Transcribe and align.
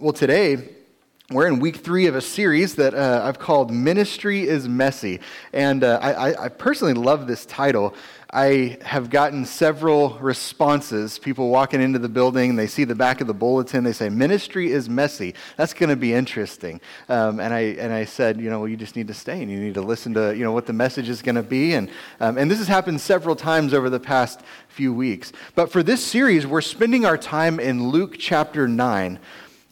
Well, 0.00 0.12
today, 0.12 0.58
we're 1.32 1.48
in 1.48 1.58
week 1.58 1.78
three 1.78 2.06
of 2.06 2.14
a 2.14 2.20
series 2.20 2.76
that 2.76 2.94
uh, 2.94 3.22
I've 3.24 3.40
called 3.40 3.72
Ministry 3.72 4.46
is 4.46 4.68
Messy. 4.68 5.18
And 5.52 5.82
uh, 5.82 5.98
I, 6.00 6.44
I, 6.44 6.48
personally 6.50 6.94
love 6.94 7.26
this 7.26 7.44
title. 7.44 7.96
I 8.32 8.78
have 8.82 9.10
gotten 9.10 9.44
several 9.44 10.10
responses. 10.20 11.18
People 11.18 11.48
walking 11.48 11.82
into 11.82 11.98
the 11.98 12.08
building, 12.08 12.54
they 12.54 12.68
see 12.68 12.84
the 12.84 12.94
back 12.94 13.20
of 13.20 13.26
the 13.26 13.34
bulletin, 13.34 13.82
they 13.82 13.92
say, 13.92 14.08
Ministry 14.08 14.70
is 14.70 14.88
messy. 14.88 15.34
That's 15.56 15.74
going 15.74 15.90
to 15.90 15.96
be 15.96 16.14
interesting. 16.14 16.80
Um, 17.08 17.40
and, 17.40 17.52
I, 17.52 17.60
and 17.60 17.92
I 17.92 18.04
said, 18.04 18.40
you 18.40 18.50
know, 18.50 18.60
well, 18.60 18.68
you 18.68 18.76
just 18.76 18.94
need 18.94 19.08
to 19.08 19.14
stay 19.14 19.42
and 19.42 19.50
you 19.50 19.58
need 19.58 19.74
to 19.74 19.82
listen 19.82 20.14
to, 20.14 20.32
you 20.32 20.44
know, 20.44 20.52
what 20.52 20.66
the 20.66 20.72
message 20.72 21.08
is 21.08 21.22
going 21.22 21.34
to 21.34 21.42
be. 21.42 21.74
And, 21.74 21.90
um, 22.20 22.38
and 22.38 22.48
this 22.48 22.58
has 22.58 22.68
happened 22.68 23.00
several 23.00 23.34
times 23.34 23.74
over 23.74 23.90
the 23.90 23.98
past 23.98 24.42
few 24.68 24.94
weeks. 24.94 25.32
But 25.56 25.72
for 25.72 25.82
this 25.82 26.06
series, 26.06 26.46
we're 26.46 26.60
spending 26.60 27.04
our 27.04 27.18
time 27.18 27.58
in 27.58 27.88
Luke 27.88 28.14
chapter 28.16 28.68
9. 28.68 29.18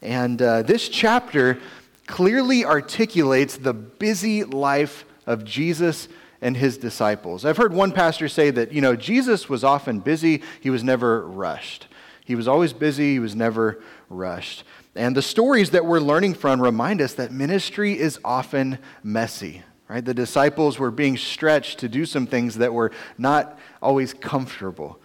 And 0.01 0.41
uh, 0.41 0.61
this 0.61 0.89
chapter 0.89 1.59
clearly 2.05 2.63
articulates 2.63 3.57
the 3.57 3.73
busy 3.73 4.43
life 4.43 5.05
of 5.25 5.43
Jesus 5.43 6.07
and 6.41 6.55
his 6.55 6.77
disciples. 6.77 7.45
I've 7.45 7.57
heard 7.57 7.73
one 7.73 7.91
pastor 7.91 8.29
say 8.29 8.51
that, 8.51 8.71
you 8.71 8.81
know, 8.81 8.95
Jesus 8.95 9.49
was 9.49 9.63
often 9.63 9.99
busy, 9.99 10.43
he 10.61 10.69
was 10.69 10.83
never 10.83 11.27
rushed. 11.27 11.87
He 12.23 12.35
was 12.35 12.47
always 12.47 12.73
busy, 12.73 13.13
he 13.13 13.19
was 13.19 13.35
never 13.35 13.81
rushed. 14.09 14.63
And 14.95 15.15
the 15.15 15.21
stories 15.21 15.71
that 15.71 15.85
we're 15.85 15.99
learning 15.99 16.35
from 16.35 16.61
remind 16.61 17.01
us 17.01 17.13
that 17.15 17.31
ministry 17.31 17.97
is 17.97 18.19
often 18.23 18.79
messy, 19.03 19.63
right? 19.87 20.03
The 20.03 20.13
disciples 20.13 20.79
were 20.79 20.91
being 20.91 21.17
stretched 21.17 21.79
to 21.79 21.89
do 21.89 22.05
some 22.05 22.27
things 22.27 22.55
that 22.55 22.73
were 22.73 22.91
not 23.17 23.59
always 23.81 24.13
comfortable. 24.13 24.99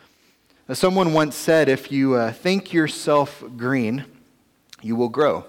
Someone 0.73 1.13
once 1.13 1.35
said, 1.35 1.69
if 1.69 1.91
you 1.91 2.15
uh, 2.15 2.33
think 2.33 2.73
yourself 2.73 3.43
green, 3.57 4.05
you 4.83 4.97
will 4.97 5.09
grow. 5.09 5.45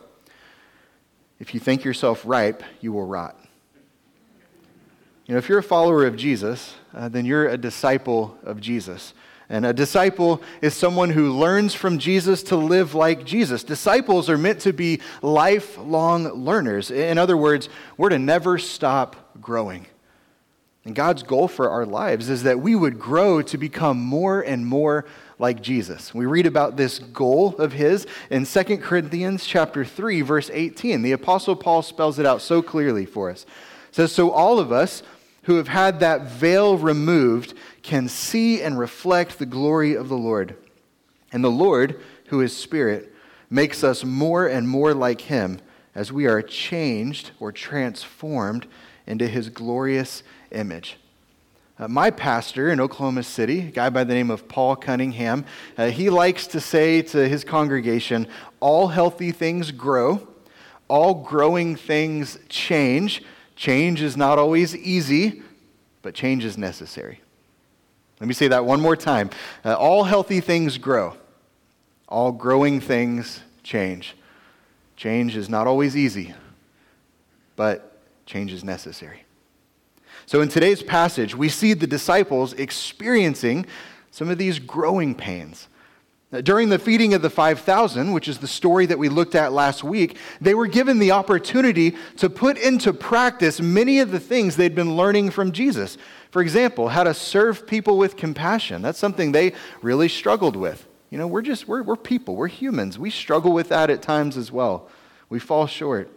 If 1.40 1.54
you 1.54 1.60
think 1.60 1.84
yourself 1.84 2.24
ripe, 2.26 2.64
you 2.80 2.94
will 2.94 3.06
rot. 3.06 3.38
You 5.26 5.34
know, 5.34 5.38
if 5.38 5.50
you're 5.50 5.60
a 5.60 5.64
follower 5.64 6.06
of 6.06 6.16
Jesus, 6.16 6.76
uh, 6.94 7.10
then 7.10 7.26
you're 7.26 7.48
a 7.48 7.58
disciple 7.58 8.38
of 8.44 8.62
Jesus. 8.62 9.14
And 9.50 9.66
a 9.66 9.74
disciple 9.74 10.42
is 10.62 10.74
someone 10.74 11.10
who 11.10 11.32
learns 11.32 11.74
from 11.74 11.98
Jesus 11.98 12.44
to 12.44 12.56
live 12.56 12.96
like 12.96 13.26
Jesus. 13.26 13.64
Disciples 13.64 14.30
are 14.30 14.38
meant 14.38 14.62
to 14.62 14.74
be 14.74 15.02
lifelong 15.22 16.46
learners. 16.46 16.92
In 16.92 17.18
other 17.18 17.38
words, 17.38 17.70
we're 17.98 18.10
to 18.10 18.20
never 18.20 18.58
stop 18.58 19.40
growing. 19.42 19.86
And 20.86 20.96
God's 20.96 21.24
goal 21.24 21.48
for 21.48 21.70
our 21.70 21.86
lives 21.86 22.30
is 22.30 22.44
that 22.44 22.60
we 22.60 22.76
would 22.76 23.00
grow 23.00 23.42
to 23.44 23.58
become 23.58 24.00
more 24.00 24.42
and 24.42 24.66
more 24.66 25.06
like 25.44 25.62
Jesus. 25.62 26.16
We 26.16 26.26
read 26.26 26.46
about 26.46 26.78
this 26.78 27.00
goal 27.00 27.54
of 27.58 27.74
his 27.74 28.08
in 28.30 28.46
2 28.46 28.78
Corinthians 28.78 29.46
chapter 29.46 29.84
3 29.84 30.22
verse 30.22 30.50
18. 30.50 31.02
The 31.02 31.12
apostle 31.12 31.58
Paul 31.58 31.82
spells 31.82 32.18
it 32.18 32.26
out 32.26 32.42
so 32.42 32.62
clearly 32.62 33.06
for 33.06 33.30
us. 33.30 33.44
It 33.90 33.96
says 33.96 34.14
so 34.14 34.32
all 34.32 34.58
of 34.58 34.72
us 34.72 35.04
who 35.42 35.56
have 35.56 35.68
had 35.68 36.00
that 36.00 36.22
veil 36.32 36.78
removed 36.78 37.56
can 37.82 38.08
see 38.08 38.62
and 38.62 38.80
reflect 38.80 39.38
the 39.38 39.46
glory 39.46 39.96
of 39.96 40.08
the 40.08 40.18
Lord. 40.18 40.56
And 41.34 41.44
the 41.44 41.52
Lord, 41.52 42.00
who 42.28 42.40
is 42.40 42.56
spirit, 42.56 43.14
makes 43.50 43.84
us 43.84 44.06
more 44.06 44.48
and 44.48 44.66
more 44.66 44.94
like 44.94 45.20
him 45.20 45.60
as 45.94 46.10
we 46.10 46.26
are 46.26 46.42
changed 46.42 47.32
or 47.42 47.52
transformed 47.52 48.66
into 49.06 49.28
his 49.28 49.50
glorious 49.50 50.24
image. 50.52 50.98
Uh, 51.80 51.88
my 51.88 52.12
pastor 52.12 52.70
in 52.72 52.80
Oklahoma 52.80 53.24
City, 53.24 53.62
a 53.62 53.72
guy 53.72 53.90
by 53.90 54.04
the 54.04 54.14
name 54.14 54.30
of 54.30 54.48
Paul 54.48 54.76
Cunningham, 54.76 55.44
uh, 55.76 55.88
he 55.88 56.12
likes 56.12 56.46
to 56.48 56.60
say 56.60 57.02
to 57.02 57.28
his 57.28 57.44
congregation, 57.44 58.28
all 58.60 58.88
healthy 58.88 59.32
things 59.32 59.72
grow, 59.72 60.28
all 60.88 61.16
growing 61.16 61.76
things 61.76 62.38
change. 62.48 63.24
Change 63.56 64.04
is 64.04 64.16
not 64.16 64.38
always 64.38 64.76
easy, 64.76 65.42
but 66.04 66.14
change 66.14 66.46
is 66.46 66.60
necessary. 66.60 67.22
Let 68.20 68.28
me 68.28 68.36
say 68.36 68.48
that 68.50 68.66
one 68.66 68.80
more 68.80 68.96
time. 68.96 69.32
Uh, 69.66 69.74
all 69.74 70.04
healthy 70.04 70.42
things 70.42 70.78
grow, 70.78 71.18
all 72.08 72.32
growing 72.32 72.82
things 72.82 73.42
change. 73.64 74.16
Change 74.96 75.36
is 75.36 75.50
not 75.50 75.66
always 75.66 75.98
easy, 75.98 76.36
but 77.56 78.00
change 78.28 78.54
is 78.54 78.64
necessary. 78.64 79.23
So, 80.26 80.42
in 80.42 80.50
today's 80.50 80.82
passage, 80.82 81.36
we 81.36 81.50
see 81.50 81.74
the 81.74 81.88
disciples 81.88 82.54
experiencing 82.54 83.66
some 84.12 84.30
of 84.30 84.38
these 84.38 84.60
growing 84.60 85.16
pains. 85.16 85.68
During 86.42 86.70
the 86.70 86.80
feeding 86.80 87.14
of 87.14 87.22
the 87.22 87.30
5,000, 87.30 88.12
which 88.12 88.28
is 88.28 88.40
the 88.40 88.48
story 88.48 88.88
that 88.88 88.98
we 88.98 89.08
looked 89.08 89.36
at 89.36 89.54
last 89.54 89.84
week, 89.84 90.18
they 90.42 90.56
were 90.56 90.66
given 90.66 90.98
the 90.98 91.12
opportunity 91.12 91.96
to 92.18 92.28
put 92.28 92.58
into 92.58 92.92
practice 92.92 93.62
many 93.62 94.00
of 94.00 94.10
the 94.10 94.20
things 94.20 94.56
they'd 94.56 94.74
been 94.74 94.96
learning 94.96 95.30
from 95.30 95.52
Jesus. 95.52 95.96
For 96.32 96.42
example, 96.42 96.90
how 96.90 97.04
to 97.04 97.14
serve 97.14 97.68
people 97.68 98.00
with 98.00 98.18
compassion. 98.18 98.82
That's 98.82 98.98
something 98.98 99.32
they 99.32 99.54
really 99.84 100.10
struggled 100.10 100.56
with. 100.56 100.88
You 101.12 101.20
know, 101.20 101.28
we're 101.28 101.44
just, 101.44 101.68
we're, 101.68 101.84
we're 101.84 101.96
people, 101.96 102.36
we're 102.36 102.48
humans. 102.48 102.98
We 102.98 103.12
struggle 103.12 103.52
with 103.52 103.70
that 103.70 103.92
at 103.92 104.02
times 104.02 104.36
as 104.36 104.52
well. 104.52 104.90
We 105.30 105.38
fall 105.38 105.68
short. 105.68 106.10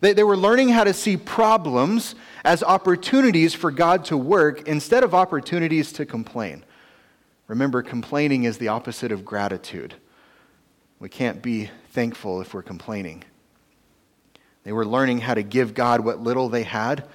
They, 0.00 0.12
they 0.14 0.24
were 0.24 0.36
learning 0.36 0.70
how 0.70 0.84
to 0.84 0.94
see 0.94 1.16
problems 1.16 2.14
as 2.44 2.62
opportunities 2.62 3.54
for 3.54 3.70
God 3.70 4.04
to 4.06 4.16
work 4.16 4.66
instead 4.66 5.04
of 5.04 5.14
opportunities 5.14 5.92
to 5.92 6.06
complain. 6.06 6.64
Remember, 7.46 7.82
complaining 7.82 8.44
is 8.44 8.58
the 8.58 8.68
opposite 8.68 9.12
of 9.12 9.24
gratitude. 9.24 9.94
We 10.98 11.08
can't 11.08 11.42
be 11.42 11.70
thankful 11.90 12.40
if 12.40 12.54
we're 12.54 12.62
complaining. 12.62 13.24
They 14.64 14.72
were 14.72 14.86
learning 14.86 15.18
how 15.18 15.34
to 15.34 15.42
give 15.42 15.74
God 15.74 16.04
what 16.04 16.20
little 16.20 16.48
they 16.48 16.62
had 16.62 17.08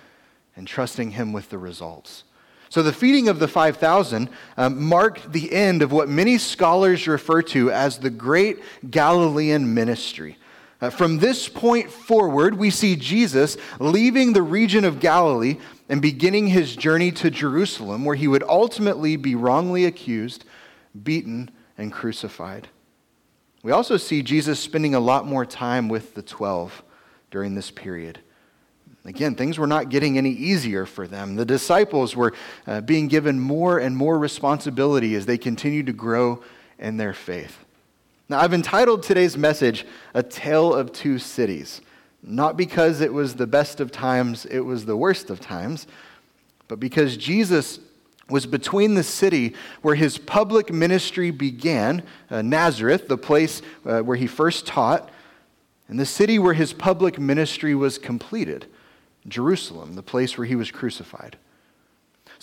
and 0.55 0.67
trusting 0.67 1.11
Him 1.11 1.33
with 1.33 1.49
the 1.49 1.57
results. 1.57 2.23
So, 2.69 2.83
the 2.83 2.91
feeding 2.91 3.29
of 3.29 3.39
the 3.39 3.47
5,000 3.47 4.27
um, 4.57 4.83
marked 4.83 5.31
the 5.31 5.53
end 5.53 5.81
of 5.81 5.91
what 5.91 6.09
many 6.09 6.37
scholars 6.37 7.07
refer 7.07 7.41
to 7.43 7.71
as 7.71 7.99
the 7.99 8.09
Great 8.09 8.61
Galilean 8.89 9.73
Ministry. 9.73 10.37
Uh, 10.81 10.89
from 10.89 11.19
this 11.19 11.47
point 11.47 11.89
forward, 11.89 12.55
we 12.55 12.69
see 12.69 12.95
Jesus 12.95 13.57
leaving 13.79 14.33
the 14.33 14.41
region 14.41 14.83
of 14.83 14.99
Galilee 14.99 15.57
and 15.87 16.01
beginning 16.01 16.47
his 16.47 16.75
journey 16.75 17.11
to 17.13 17.29
Jerusalem, 17.29 18.03
where 18.03 18.15
he 18.15 18.27
would 18.27 18.43
ultimately 18.43 19.15
be 19.15 19.35
wrongly 19.35 19.85
accused, 19.85 20.43
beaten, 21.03 21.49
and 21.77 21.91
crucified. 21.91 22.67
We 23.63 23.71
also 23.71 23.97
see 23.97 24.21
Jesus 24.21 24.59
spending 24.59 24.93
a 24.95 24.99
lot 24.99 25.25
more 25.25 25.45
time 25.45 25.89
with 25.89 26.13
the 26.13 26.21
12 26.21 26.83
during 27.31 27.55
this 27.55 27.71
period. 27.71 28.19
Again, 29.05 29.35
things 29.35 29.57
were 29.57 29.67
not 29.67 29.89
getting 29.89 30.17
any 30.17 30.31
easier 30.31 30.85
for 30.85 31.07
them. 31.07 31.35
The 31.35 31.45
disciples 31.45 32.15
were 32.15 32.33
uh, 32.65 32.81
being 32.81 33.07
given 33.07 33.39
more 33.39 33.77
and 33.77 33.95
more 33.95 34.17
responsibility 34.17 35.15
as 35.15 35.25
they 35.25 35.37
continued 35.37 35.85
to 35.87 35.93
grow 35.93 36.43
in 36.79 36.97
their 36.97 37.13
faith. 37.13 37.64
Now, 38.27 38.39
I've 38.39 38.53
entitled 38.53 39.03
today's 39.03 39.37
message, 39.37 39.85
A 40.15 40.23
Tale 40.23 40.73
of 40.73 40.91
Two 40.91 41.19
Cities. 41.19 41.81
Not 42.23 42.57
because 42.57 43.01
it 43.01 43.13
was 43.13 43.35
the 43.35 43.45
best 43.45 43.79
of 43.79 43.91
times, 43.91 44.47
it 44.47 44.61
was 44.61 44.85
the 44.85 44.97
worst 44.97 45.29
of 45.29 45.39
times, 45.39 45.85
but 46.67 46.79
because 46.79 47.17
Jesus 47.17 47.79
was 48.27 48.47
between 48.47 48.95
the 48.95 49.03
city 49.03 49.53
where 49.83 49.93
his 49.93 50.17
public 50.17 50.73
ministry 50.73 51.29
began, 51.29 52.01
uh, 52.31 52.41
Nazareth, 52.41 53.07
the 53.07 53.17
place 53.17 53.61
uh, 53.85 53.99
where 53.99 54.17
he 54.17 54.25
first 54.25 54.65
taught, 54.65 55.11
and 55.87 55.99
the 55.99 56.05
city 56.05 56.39
where 56.39 56.55
his 56.55 56.73
public 56.73 57.19
ministry 57.19 57.75
was 57.75 57.99
completed, 57.99 58.65
Jerusalem, 59.27 59.93
the 59.93 60.01
place 60.01 60.35
where 60.35 60.47
he 60.47 60.55
was 60.55 60.71
crucified. 60.71 61.37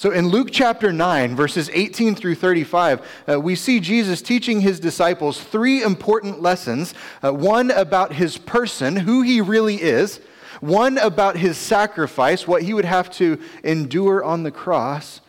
So 0.02 0.10
in 0.10 0.30
Luke 0.30 0.48
chapter 0.50 0.92
9, 0.92 1.36
verses 1.36 1.70
18 1.72 2.16
through 2.16 2.34
35, 2.34 3.06
uh, 3.28 3.40
we 3.40 3.54
see 3.54 3.78
Jesus 3.78 4.20
teaching 4.20 4.60
his 4.60 4.80
disciples 4.80 5.40
three 5.40 5.80
important 5.80 6.42
lessons 6.42 6.92
uh, 7.22 7.32
one 7.32 7.70
about 7.70 8.14
his 8.14 8.36
person, 8.36 8.96
who 8.96 9.22
he 9.22 9.40
really 9.40 9.80
is, 9.80 10.20
one 10.60 10.98
about 10.98 11.36
his 11.36 11.56
sacrifice, 11.56 12.48
what 12.48 12.64
he 12.64 12.74
would 12.74 12.84
have 12.84 13.12
to 13.12 13.40
endure 13.62 14.24
on 14.24 14.42
the 14.42 14.50
cross, 14.50 15.20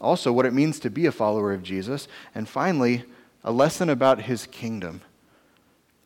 also 0.00 0.32
what 0.32 0.46
it 0.46 0.54
means 0.54 0.80
to 0.80 0.88
be 0.88 1.04
a 1.04 1.12
follower 1.12 1.52
of 1.52 1.62
Jesus, 1.62 2.08
and 2.34 2.48
finally, 2.48 3.04
a 3.44 3.52
lesson 3.52 3.90
about 3.90 4.22
his 4.22 4.46
kingdom. 4.46 5.02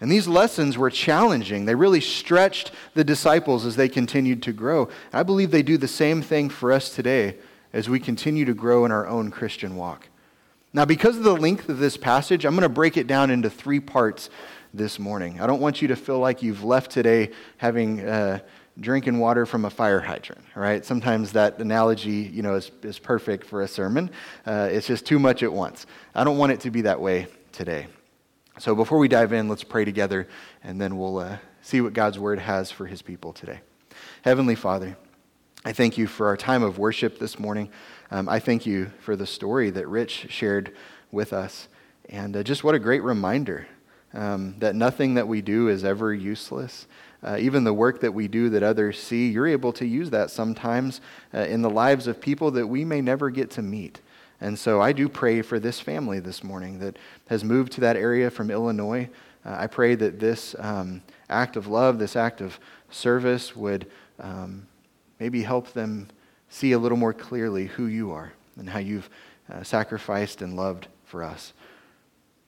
And 0.01 0.11
these 0.11 0.27
lessons 0.27 0.77
were 0.77 0.91
challenging. 0.91 1.65
They 1.65 1.77
really 1.77 2.01
stretched 2.01 2.73
the 2.95 3.05
disciples 3.05 3.65
as 3.65 3.77
they 3.77 3.89
continued 3.89 4.43
to 4.43 4.53
grow. 4.53 4.89
I 5.13 5.23
believe 5.23 5.53
they 5.53 5.63
do 5.63 5.79
the 5.79 5.87
same 5.87 6.23
thing 6.23 6.49
for 6.49 6.73
us 6.73 6.93
today 6.93 7.37
as 7.73 7.89
we 7.89 8.01
continue 8.01 8.45
to 8.45 8.55
grow 8.55 8.85
in 8.85 8.93
our 8.93 9.07
own 9.07 9.31
Christian 9.31 9.77
walk. 9.77 10.09
Now, 10.73 10.85
because 10.85 11.17
of 11.17 11.25
the 11.25 11.35
length 11.37 11.69
of 11.69 11.79
this 11.79 11.97
passage, 11.97 12.45
I'm 12.45 12.53
going 12.53 12.63
to 12.63 12.69
break 12.69 12.97
it 12.97 13.07
down 13.07 13.31
into 13.31 13.51
three 13.51 13.81
parts 13.81 14.31
this 14.73 14.99
morning. 14.99 15.41
I 15.41 15.47
don't 15.47 15.61
want 15.61 15.83
you 15.83 15.89
to 15.89 15.97
feel 15.97 16.21
like 16.21 16.43
you've 16.43 16.63
left 16.63 16.93
today 16.93 17.31
having 17.57 18.01
uh, 18.01 18.39
drinking 18.79 19.19
water 19.19 19.47
from 19.47 19.65
a 19.65 19.71
fire 19.71 20.01
hydrant, 20.01 20.45
right? 20.55 20.85
Sometimes 20.85 21.33
that 21.33 21.59
analogy, 21.59 22.31
you 22.33 22.43
know, 22.43 22.55
is, 22.55 22.71
is 22.83 22.99
perfect 22.99 23.47
for 23.47 23.63
a 23.63 23.69
sermon. 23.69 24.11
Uh, 24.47 24.69
it's 24.71 24.87
just 24.87 25.05
too 25.05 25.19
much 25.19 25.43
at 25.43 25.53
once. 25.53 25.87
I 26.15 26.23
don't 26.23 26.39
want 26.39 26.53
it 26.53 26.61
to 26.61 26.71
be 26.71 26.83
that 26.83 27.01
way 27.01 27.27
today. 27.53 27.89
So 28.59 28.75
before 28.75 28.99
we 28.99 29.09
dive 29.09 29.33
in, 29.33 29.49
let's 29.49 29.65
pray 29.65 29.85
together, 29.85 30.29
and 30.63 30.81
then 30.81 30.99
we'll 30.99 31.19
uh, 31.19 31.39
see 31.63 31.81
what 31.81 31.95
God's 31.95 32.19
word 32.19 32.39
has 32.39 32.71
for 32.71 32.87
his 32.87 33.03
people 33.03 33.33
today. 33.33 33.61
Heavenly 34.23 34.55
Father, 34.55 34.97
I 35.63 35.75
thank 35.75 35.99
you 35.99 36.07
for 36.07 36.27
our 36.27 36.39
time 36.39 36.63
of 36.63 36.79
worship 36.79 37.19
this 37.19 37.39
morning. 37.39 37.69
Um, 38.11 38.31
I 38.31 38.39
thank 38.39 38.65
you 38.65 38.91
for 39.01 39.15
the 39.15 39.27
story 39.27 39.69
that 39.69 39.87
Rich 39.87 40.29
shared 40.31 40.75
with 41.13 41.35
us. 41.35 41.69
And 42.09 42.35
uh, 42.35 42.43
just 42.43 42.65
what 42.65 42.75
a 42.75 42.79
great 42.79 43.03
reminder 43.03 43.67
um, 44.15 44.55
that 44.61 44.75
nothing 44.75 45.15
that 45.15 45.29
we 45.29 45.43
do 45.43 45.69
is 45.69 45.85
ever 45.85 46.15
useless. 46.15 46.87
Uh, 47.23 47.37
even 47.39 47.65
the 47.65 47.75
work 47.75 48.01
that 48.01 48.13
we 48.13 48.27
do 48.27 48.49
that 48.49 48.63
others 48.63 48.99
see, 48.99 49.29
you're 49.29 49.47
able 49.47 49.71
to 49.75 49.85
use 49.85 50.09
that 50.09 50.31
sometimes 50.31 51.03
uh, 51.35 51.41
in 51.41 51.61
the 51.61 51.69
lives 51.69 52.07
of 52.07 52.23
people 52.23 52.51
that 52.53 52.67
we 52.67 52.83
may 52.83 53.03
never 53.03 53.29
get 53.29 53.51
to 53.51 53.63
meet. 53.63 54.01
And 54.41 54.59
so 54.59 54.81
I 54.81 54.93
do 54.93 55.11
pray 55.11 55.43
for 55.43 55.61
this 55.61 55.79
family 55.79 56.21
this 56.21 56.43
morning 56.43 56.79
that 56.79 56.97
has 57.29 57.45
moved 57.45 57.73
to 57.73 57.83
that 57.83 57.97
area 57.97 58.31
from 58.31 58.51
Illinois. 58.51 59.11
Uh, 59.45 59.57
I 59.59 59.67
pray 59.67 59.95
that 59.95 60.21
this 60.21 60.57
um, 60.59 61.03
act 61.29 61.57
of 61.57 61.67
love, 61.67 61.99
this 61.99 62.17
act 62.17 62.41
of 62.41 62.59
service 62.89 63.55
would 63.55 63.87
um, 64.19 64.67
maybe 65.21 65.43
help 65.43 65.73
them 65.73 66.09
see 66.49 66.73
a 66.73 66.79
little 66.79 66.99
more 66.99 67.13
clearly 67.13 67.67
who 67.67 67.87
you 67.87 68.11
are 68.11 68.33
and 68.57 68.69
how 68.69 68.81
you've 68.81 69.09
uh, 69.53 69.63
sacrificed 69.63 70.43
and 70.43 70.57
loved 70.57 70.89
for 71.05 71.23
us. 71.23 71.53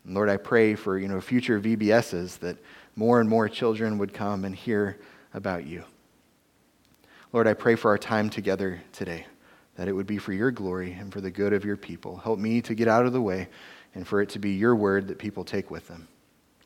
And 0.05 0.15
Lord, 0.15 0.29
I 0.29 0.39
pray 0.39 0.75
for 0.75 0.99
you 0.99 1.07
know 1.07 1.21
future 1.21 1.61
VBSs 1.61 2.39
that 2.41 2.57
more 2.97 3.21
and 3.21 3.29
more 3.29 3.49
children 3.49 3.99
would 3.99 4.13
come 4.13 4.45
and 4.45 4.55
hear 4.55 4.99
about 5.33 5.67
you. 5.67 5.85
Lord, 7.33 7.47
I 7.47 7.55
pray 7.55 7.77
for 7.77 7.91
our 7.91 7.99
time 7.99 8.29
together 8.29 8.83
today 8.93 9.27
that 9.77 9.89
it 9.89 9.93
would 9.93 10.07
be 10.07 10.19
for 10.19 10.33
your 10.33 10.51
glory 10.51 10.93
and 10.93 11.13
for 11.13 11.21
the 11.21 11.31
good 11.31 11.53
of 11.53 11.65
your 11.65 11.79
people. 11.79 12.19
Help 12.19 12.39
me 12.39 12.61
to 12.61 12.75
get 12.75 12.89
out 12.89 13.07
of 13.07 13.13
the 13.13 13.23
way 13.23 13.49
and 13.95 14.07
for 14.07 14.21
it 14.21 14.29
to 14.31 14.39
be 14.39 14.51
your 14.51 14.77
word 14.77 15.09
that 15.09 15.19
people 15.19 15.45
take 15.45 15.71
with 15.71 15.89
them. 15.89 16.09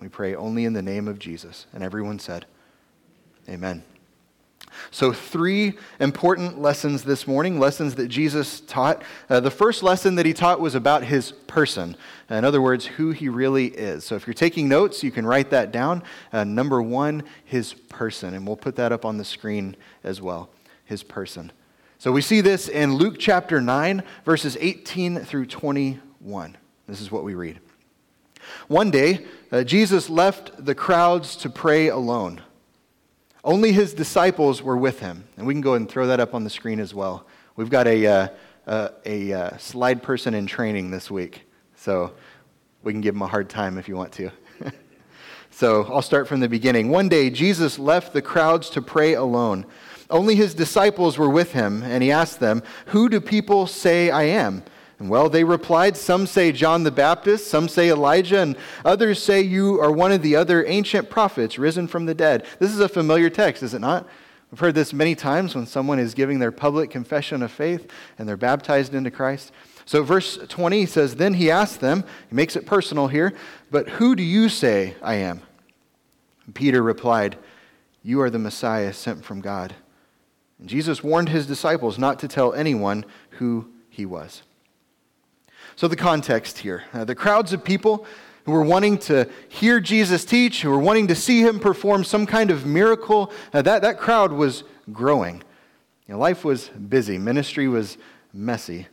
We 0.01 0.09
pray 0.09 0.35
only 0.35 0.65
in 0.65 0.73
the 0.73 0.83
name 0.83 1.07
of 1.07 1.19
Jesus. 1.19 1.67
And 1.73 1.83
everyone 1.85 2.19
said, 2.19 2.47
Amen. 3.49 3.85
So, 4.91 5.13
three 5.13 5.75
important 6.01 6.61
lessons 6.61 7.05
this 7.05 7.27
morning, 7.27 7.59
lessons 7.59 7.95
that 7.97 8.09
Jesus 8.09 8.61
taught. 8.61 9.03
Uh, 9.29 9.41
the 9.41 9.51
first 9.51 9.83
lesson 9.83 10.15
that 10.17 10.27
he 10.27 10.33
taught 10.33 10.61
was 10.61 10.75
about 10.75 11.05
his 11.05 11.33
person. 11.33 11.97
In 12.29 12.45
other 12.45 12.63
words, 12.63 12.87
who 12.87 13.13
he 13.13 13.29
really 13.29 13.67
is. 13.67 14.05
So, 14.05 14.15
if 14.17 14.27
you're 14.27 14.35
taking 14.35 14.69
notes, 14.69 15.03
you 15.03 15.11
can 15.11 15.27
write 15.27 15.51
that 15.51 15.73
down. 15.73 16.03
Uh, 16.33 16.45
number 16.45 16.83
one, 16.83 17.23
his 17.45 17.75
person. 17.75 18.35
And 18.35 18.47
we'll 18.47 18.57
put 18.57 18.77
that 18.77 18.93
up 18.93 19.05
on 19.05 19.17
the 19.17 19.25
screen 19.25 19.77
as 20.05 20.21
well. 20.21 20.51
His 20.85 21.03
person. 21.03 21.53
So 21.99 22.13
we 22.13 22.21
see 22.21 22.43
this 22.43 22.69
in 22.69 22.95
Luke 22.95 23.17
chapter 23.19 23.61
9, 23.61 24.03
verses 24.25 24.57
18 24.61 25.21
through 25.21 25.47
21. 25.47 26.57
This 26.87 27.01
is 27.01 27.11
what 27.11 27.25
we 27.25 27.35
read. 27.35 27.59
One 28.69 28.91
day, 28.91 29.25
uh, 29.51 29.65
Jesus 29.65 30.11
left 30.11 30.63
the 30.63 30.75
crowds 30.75 31.37
to 31.37 31.49
pray 31.49 31.89
alone. 31.89 32.43
Only 33.47 33.71
his 33.71 33.95
disciples 33.95 34.61
were 34.61 34.77
with 34.77 34.99
him. 34.99 35.23
And 35.37 35.47
we 35.47 35.55
can 35.55 35.61
go 35.61 35.75
and 35.75 35.89
throw 35.89 36.09
that 36.09 36.19
up 36.19 36.35
on 36.35 36.43
the 36.43 36.51
screen 36.51 36.81
as 36.81 36.93
well. 36.93 37.29
We've 37.55 37.71
got 37.71 37.87
a, 37.87 38.07
uh, 38.67 38.89
a 39.07 39.33
uh, 39.33 39.57
slide 39.57 40.03
person 40.03 40.35
in 40.35 40.49
training 40.49 40.91
this 40.91 41.13
week, 41.13 41.43
so 41.77 42.13
we 42.83 42.93
can 42.93 43.01
give 43.01 43.15
him 43.15 43.23
a 43.23 43.29
hard 43.29 43.49
time 43.49 43.79
if 43.79 43.87
you 43.87 43.95
want 43.95 44.13
to. 44.15 44.33
so 45.53 45.85
I'll 45.85 46.03
start 46.03 46.27
from 46.27 46.41
the 46.41 46.49
beginning. 46.49 46.89
One 46.89 47.09
day, 47.09 47.31
Jesus 47.31 47.79
left 47.79 48.13
the 48.13 48.21
crowds 48.21 48.69
to 48.71 48.83
pray 48.83 49.15
alone. 49.15 49.65
Only 50.11 50.35
his 50.35 50.53
disciples 50.53 51.17
were 51.17 51.31
with 51.31 51.53
him, 51.53 51.85
and 51.85 52.03
he 52.03 52.11
asked 52.11 52.41
them, 52.41 52.65
Who 52.87 53.09
do 53.09 53.21
people 53.21 53.69
say 53.69 54.11
I 54.11 54.25
am? 54.25 54.65
And 54.99 55.11
well, 55.11 55.29
they 55.29 55.45
replied, 55.45 55.97
Some 55.97 56.27
say 56.27 56.53
John 56.53 56.83
the 56.83 56.91
Baptist, 56.91 57.49
some 57.49 57.69
say 57.69 57.91
Elijah, 57.91 58.41
and 58.41 58.57
others 58.85 59.23
say 59.23 59.41
you 59.41 59.81
are 59.81 59.93
one 59.93 60.13
of 60.13 60.23
the 60.23 60.37
other 60.37 60.65
ancient 60.67 61.11
prophets 61.11 61.59
risen 61.59 61.87
from 61.87 62.07
the 62.07 62.15
dead. 62.15 62.47
This 62.59 62.73
is 62.73 62.81
a 62.81 62.89
familiar 62.89 63.29
text, 63.29 63.63
is 63.63 63.75
it 63.75 63.81
not? 63.81 64.07
We've 64.51 64.61
heard 64.61 64.75
this 64.75 64.93
many 64.93 65.15
times 65.15 65.55
when 65.55 65.67
someone 65.67 65.99
is 65.99 66.15
giving 66.15 66.39
their 66.39 66.53
public 66.53 66.89
confession 66.89 67.43
of 67.43 67.51
faith 67.51 67.91
and 68.17 68.29
they're 68.29 68.37
baptized 68.37 68.95
into 68.95 69.11
Christ. 69.11 69.53
So, 69.85 70.03
verse 70.03 70.39
20 70.49 70.87
says, 70.87 71.17
Then 71.17 71.35
he 71.35 71.51
asked 71.51 71.81
them, 71.81 72.05
he 72.29 72.35
makes 72.35 72.57
it 72.57 72.65
personal 72.65 73.09
here, 73.09 73.35
but 73.71 73.89
who 73.89 74.17
do 74.17 74.23
you 74.23 74.49
say 74.49 74.95
I 75.03 75.17
am? 75.17 75.43
And 76.47 76.55
Peter 76.55 76.83
replied, 76.83 77.37
You 78.03 78.21
are 78.23 78.31
the 78.31 78.39
Messiah 78.39 78.93
sent 78.93 79.25
from 79.25 79.41
God. 79.41 79.75
And 80.59 80.69
Jesus 80.69 81.05
warned 81.05 81.29
his 81.29 81.47
disciples 81.47 81.99
not 81.99 82.19
to 82.21 82.29
tell 82.29 82.55
anyone 82.55 83.05
who 83.31 83.69
he 83.91 84.07
was. 84.07 84.43
So, 85.77 85.89
the 85.89 85.97
context 85.97 86.59
here 86.59 86.85
uh, 86.95 87.05
the 87.05 87.15
crowds 87.15 87.53
of 87.53 87.63
people 87.63 88.07
who 88.47 88.53
were 88.53 88.63
wanting 88.63 88.97
to 88.97 89.29
hear 89.49 89.79
Jesus 89.79 90.25
teach, 90.25 90.63
who 90.63 90.71
were 90.71 90.79
wanting 90.79 91.09
to 91.09 91.15
see 91.15 91.43
him 91.43 91.61
perform 91.61 92.03
some 92.03 92.25
kind 92.25 92.51
of 92.51 92.65
miracle, 92.65 93.31
uh, 93.53 93.61
that, 93.61 93.83
that 93.83 93.99
crowd 93.99 94.33
was 94.33 94.65
growing. 94.91 95.43
You 96.07 96.15
know, 96.15 96.19
life 96.19 96.45
was 96.45 96.69
busy, 96.69 97.19
ministry 97.19 97.69
was 97.69 97.99
messy. 98.33 98.87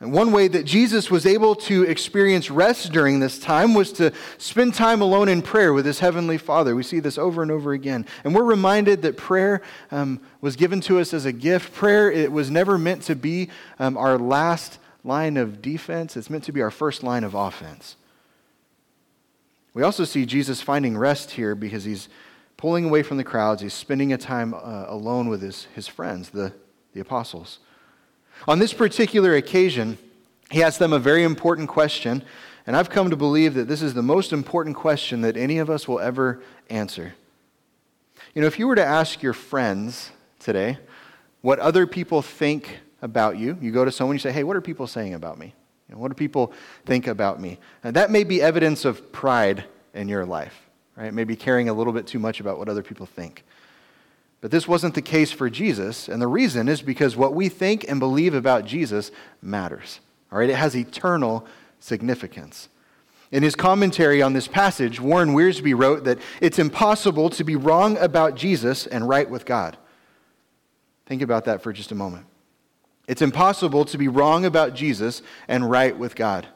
And 0.00 0.12
one 0.12 0.32
way 0.32 0.48
that 0.48 0.64
Jesus 0.64 1.10
was 1.10 1.26
able 1.26 1.54
to 1.54 1.82
experience 1.82 2.50
rest 2.50 2.92
during 2.92 3.20
this 3.20 3.38
time 3.38 3.74
was 3.74 3.92
to 3.92 4.12
spend 4.38 4.72
time 4.74 5.02
alone 5.02 5.28
in 5.28 5.42
prayer 5.42 5.72
with 5.72 5.84
his 5.84 5.98
heavenly 5.98 6.38
Father. 6.38 6.76
We 6.76 6.82
see 6.82 7.00
this 7.00 7.18
over 7.18 7.42
and 7.42 7.50
over 7.50 7.72
again. 7.72 8.06
And 8.24 8.34
we're 8.34 8.44
reminded 8.44 9.02
that 9.02 9.16
prayer 9.16 9.62
um, 9.90 10.20
was 10.40 10.54
given 10.54 10.80
to 10.82 10.98
us 10.98 11.12
as 11.12 11.26
a 11.26 11.32
gift. 11.32 11.74
Prayer 11.74 12.10
it 12.10 12.32
was 12.32 12.50
never 12.50 12.78
meant 12.78 13.02
to 13.04 13.16
be 13.16 13.48
um, 13.78 13.96
our 13.96 14.18
last 14.18 14.78
line 15.06 15.36
of 15.36 15.62
defense, 15.62 16.16
it's 16.16 16.28
meant 16.28 16.44
to 16.44 16.52
be 16.52 16.60
our 16.60 16.70
first 16.70 17.02
line 17.02 17.24
of 17.24 17.34
offense. 17.34 17.96
We 19.72 19.82
also 19.82 20.04
see 20.04 20.26
Jesus 20.26 20.60
finding 20.60 20.96
rest 20.96 21.32
here 21.32 21.54
because 21.54 21.84
he's 21.84 22.08
pulling 22.56 22.86
away 22.86 23.02
from 23.02 23.16
the 23.18 23.24
crowds. 23.24 23.62
He's 23.62 23.74
spending 23.74 24.12
a 24.12 24.18
time 24.18 24.54
uh, 24.54 24.86
alone 24.88 25.28
with 25.28 25.42
his, 25.42 25.64
his 25.74 25.86
friends, 25.86 26.30
the, 26.30 26.52
the 26.94 27.00
apostles. 27.00 27.58
On 28.48 28.58
this 28.58 28.72
particular 28.72 29.34
occasion, 29.34 29.98
he 30.50 30.62
asked 30.62 30.78
them 30.78 30.92
a 30.92 30.98
very 30.98 31.22
important 31.24 31.68
question, 31.68 32.22
and 32.66 32.76
I've 32.76 32.90
come 32.90 33.10
to 33.10 33.16
believe 33.16 33.54
that 33.54 33.68
this 33.68 33.82
is 33.82 33.94
the 33.94 34.02
most 34.02 34.32
important 34.32 34.76
question 34.76 35.20
that 35.22 35.36
any 35.36 35.58
of 35.58 35.68
us 35.68 35.86
will 35.86 36.00
ever 36.00 36.42
answer. 36.70 37.14
You 38.34 38.40
know, 38.40 38.48
if 38.48 38.58
you 38.58 38.66
were 38.66 38.76
to 38.76 38.84
ask 38.84 39.22
your 39.22 39.32
friends 39.32 40.10
today 40.38 40.78
what 41.42 41.58
other 41.58 41.86
people 41.86 42.22
think 42.22 42.80
about 43.02 43.38
you, 43.38 43.56
you 43.60 43.70
go 43.70 43.84
to 43.84 43.92
someone, 43.92 44.14
you 44.14 44.20
say, 44.20 44.32
Hey, 44.32 44.44
what 44.44 44.56
are 44.56 44.60
people 44.60 44.86
saying 44.86 45.14
about 45.14 45.38
me? 45.38 45.54
You 45.88 45.94
know, 45.94 46.00
what 46.00 46.08
do 46.08 46.14
people 46.14 46.52
think 46.84 47.06
about 47.06 47.40
me? 47.40 47.58
And 47.84 47.94
that 47.96 48.10
may 48.10 48.24
be 48.24 48.42
evidence 48.42 48.84
of 48.84 49.12
pride 49.12 49.64
in 49.94 50.08
your 50.08 50.24
life, 50.24 50.66
right? 50.96 51.12
Maybe 51.12 51.36
caring 51.36 51.68
a 51.68 51.72
little 51.72 51.92
bit 51.92 52.06
too 52.06 52.18
much 52.18 52.40
about 52.40 52.58
what 52.58 52.68
other 52.68 52.82
people 52.82 53.06
think. 53.06 53.44
But 54.40 54.50
this 54.50 54.68
wasn't 54.68 54.94
the 54.94 55.02
case 55.02 55.32
for 55.32 55.48
Jesus, 55.48 56.08
and 56.08 56.20
the 56.20 56.26
reason 56.26 56.68
is 56.68 56.82
because 56.82 57.16
what 57.16 57.34
we 57.34 57.48
think 57.48 57.84
and 57.88 57.98
believe 57.98 58.34
about 58.34 58.64
Jesus 58.64 59.10
matters. 59.40 60.00
All 60.30 60.38
right, 60.38 60.50
it 60.50 60.56
has 60.56 60.76
eternal 60.76 61.46
significance. 61.80 62.68
In 63.32 63.42
his 63.42 63.56
commentary 63.56 64.22
on 64.22 64.34
this 64.34 64.46
passage, 64.46 65.00
Warren 65.00 65.34
Wiersbe 65.34 65.76
wrote 65.76 66.04
that 66.04 66.18
it's 66.40 66.58
impossible 66.58 67.30
to 67.30 67.44
be 67.44 67.56
wrong 67.56 67.96
about 67.98 68.34
Jesus 68.34 68.86
and 68.86 69.08
right 69.08 69.28
with 69.28 69.44
God. 69.44 69.76
Think 71.06 71.22
about 71.22 71.44
that 71.46 71.62
for 71.62 71.72
just 71.72 71.92
a 71.92 71.94
moment. 71.94 72.26
It's 73.06 73.22
impossible 73.22 73.84
to 73.86 73.98
be 73.98 74.08
wrong 74.08 74.44
about 74.44 74.74
Jesus 74.74 75.22
and 75.46 75.70
right 75.70 75.96
with 75.96 76.16
God. 76.16 76.46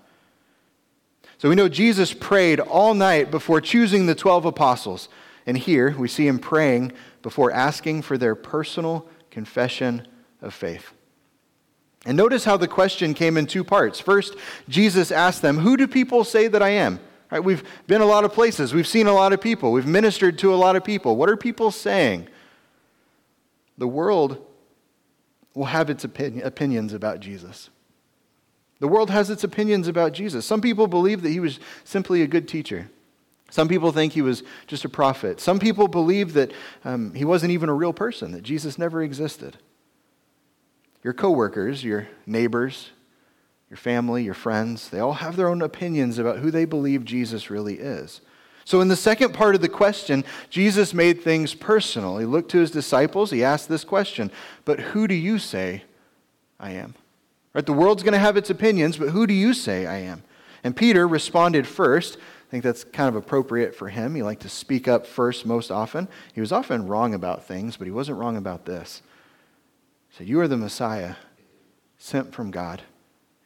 So 1.39 1.49
we 1.49 1.55
know 1.55 1.69
Jesus 1.69 2.13
prayed 2.13 2.61
all 2.61 2.93
night 2.93 3.31
before 3.31 3.61
choosing 3.61 4.07
the 4.07 4.15
12 4.15 4.45
apostles. 4.45 5.09
And 5.47 5.57
here 5.57 5.97
we 5.97 6.09
see 6.09 6.27
him 6.27 6.39
praying 6.39 6.93
before 7.23 7.51
asking 7.51 8.03
for 8.03 8.19
their 8.19 8.35
personal 8.35 9.09
confession 9.31 10.07
of 10.43 10.53
faith. 10.53 10.93
And 12.05 12.17
notice 12.17 12.45
how 12.45 12.57
the 12.57 12.69
question 12.69 13.15
came 13.15 13.37
in 13.37 13.47
two 13.47 13.65
parts. 13.65 14.01
First, 14.01 14.35
Jesus 14.69 15.11
asked 15.11 15.43
them, 15.43 15.59
Who 15.59 15.77
do 15.77 15.87
people 15.87 16.25
say 16.25 16.49
that 16.49 16.63
I 16.63 16.71
am? 16.71 17.01
Right, 17.31 17.45
we've 17.45 17.63
been 17.87 18.01
a 18.01 18.07
lot 18.07 18.25
of 18.25 18.33
places. 18.33 18.75
We've 18.75 18.87
seen 18.87 19.07
a 19.07 19.13
lot 19.13 19.33
of 19.33 19.41
people. 19.41 19.71
We've 19.71 19.87
ministered 19.87 20.39
to 20.41 20.53
a 20.53 20.57
lot 20.57 20.77
of 20.77 20.83
people. 20.83 21.17
What 21.17 21.31
are 21.31 21.37
people 21.37 21.71
saying? 21.71 22.27
The 23.79 23.87
world 23.87 24.45
will 25.61 25.67
have 25.67 25.91
its 25.91 26.05
opinion, 26.05 26.47
opinions 26.47 26.95
about 26.95 27.21
Jesus. 27.21 27.69
The 28.79 28.89
world 28.89 29.11
has 29.11 29.29
its 29.29 29.45
opinions 29.45 29.89
about 29.89 30.13
Jesus. 30.13 30.47
Some 30.47 30.63
people 30.63 30.87
believe 30.87 31.21
that 31.21 31.29
he 31.29 31.39
was 31.39 31.61
simply 31.85 32.23
a 32.23 32.27
good 32.27 32.49
teacher. 32.49 32.89
Some 33.51 33.69
people 33.69 33.93
think 33.93 34.15
he 34.15 34.23
was 34.23 34.43
just 34.67 34.87
a 34.87 34.89
prophet. 34.89 35.39
Some 35.39 35.59
people 35.59 35.87
believe 35.87 36.33
that 36.33 36.51
um, 36.83 37.13
he 37.13 37.27
wasn't 37.27 37.53
even 37.53 37.69
a 37.69 37.75
real 37.75 37.93
person, 37.93 38.33
that 38.33 38.41
Jesus 38.41 38.79
never 38.79 39.03
existed. 39.03 39.59
Your 41.05 41.13
coworkers, 41.13 41.85
your 41.85 42.09
neighbors, 42.25 42.89
your 43.69 43.77
family, 43.77 44.25
your 44.25 44.33
friends, 44.33 44.89
they 44.89 44.99
all 44.99 45.13
have 45.13 45.37
their 45.37 45.49
own 45.51 45.61
opinions 45.61 46.19
about 46.19 46.39
who 46.39 46.51
they 46.51 46.65
believe 46.65 47.05
Jesus 47.05 47.51
really 47.51 47.75
is. 47.75 48.23
So, 48.71 48.81
in 48.81 48.87
the 48.87 48.95
second 48.95 49.35
part 49.35 49.57
of 49.57 49.63
the 49.63 49.69
question, 49.69 50.23
Jesus 50.49 50.95
made 50.95 51.23
things 51.23 51.55
personal. 51.55 52.19
He 52.19 52.25
looked 52.25 52.53
to 52.53 52.61
his 52.61 52.71
disciples, 52.71 53.33
he 53.33 53.43
asked 53.43 53.69
this 53.69 53.83
question 53.83 54.31
But 54.65 54.79
who 54.79 55.09
do 55.09 55.15
you 55.17 55.41
say 55.41 55.83
I 56.61 56.71
am? 56.71 56.95
Right? 57.53 57.67
The 57.67 57.73
world's 57.73 58.05
going 58.05 58.13
to 58.13 58.21
have 58.21 58.37
its 58.37 58.49
opinions, 58.49 58.97
but 58.97 59.09
who 59.09 59.27
do 59.27 59.35
you 59.35 59.55
say 59.55 59.87
I 59.87 59.97
am? 59.97 60.23
And 60.63 60.77
Peter 60.77 61.09
responded 61.09 61.67
first 61.67 62.17
I 62.17 62.51
think 62.53 62.63
that's 62.63 62.85
kind 62.85 63.09
of 63.09 63.17
appropriate 63.17 63.75
for 63.75 63.89
him. 63.89 64.15
He 64.15 64.23
liked 64.23 64.43
to 64.43 64.49
speak 64.49 64.87
up 64.87 65.05
first 65.05 65.45
most 65.45 65.73
often. 65.73 66.07
He 66.33 66.41
was 66.41 66.53
often 66.53 66.87
wrong 66.87 67.13
about 67.13 67.43
things, 67.43 67.77
but 67.77 67.89
he 67.89 67.93
wasn't 67.93 68.19
wrong 68.19 68.37
about 68.37 68.67
this. 68.67 69.03
He 70.11 70.19
said, 70.19 70.29
You 70.29 70.39
are 70.43 70.47
the 70.47 70.57
Messiah 70.57 71.17
sent 71.99 72.33
from 72.33 72.53
God. 72.53 72.83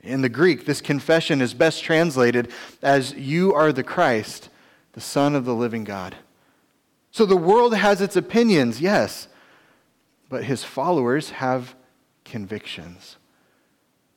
In 0.03 0.21
the 0.21 0.29
Greek, 0.29 0.67
this 0.67 0.83
confession 0.83 1.41
is 1.41 1.55
best 1.55 1.83
translated 1.83 2.53
as 2.83 3.15
You 3.15 3.55
are 3.55 3.73
the 3.73 3.83
Christ, 3.83 4.51
the 4.95 5.01
Son 5.01 5.35
of 5.35 5.45
the 5.45 5.55
living 5.55 5.85
God. 5.85 6.17
So 7.11 7.27
the 7.27 7.37
world 7.37 7.75
has 7.75 8.01
its 8.01 8.17
opinions, 8.17 8.81
yes, 8.81 9.29
but 10.29 10.45
his 10.45 10.65
followers 10.65 11.31
have 11.31 11.77
convictions. 12.25 13.17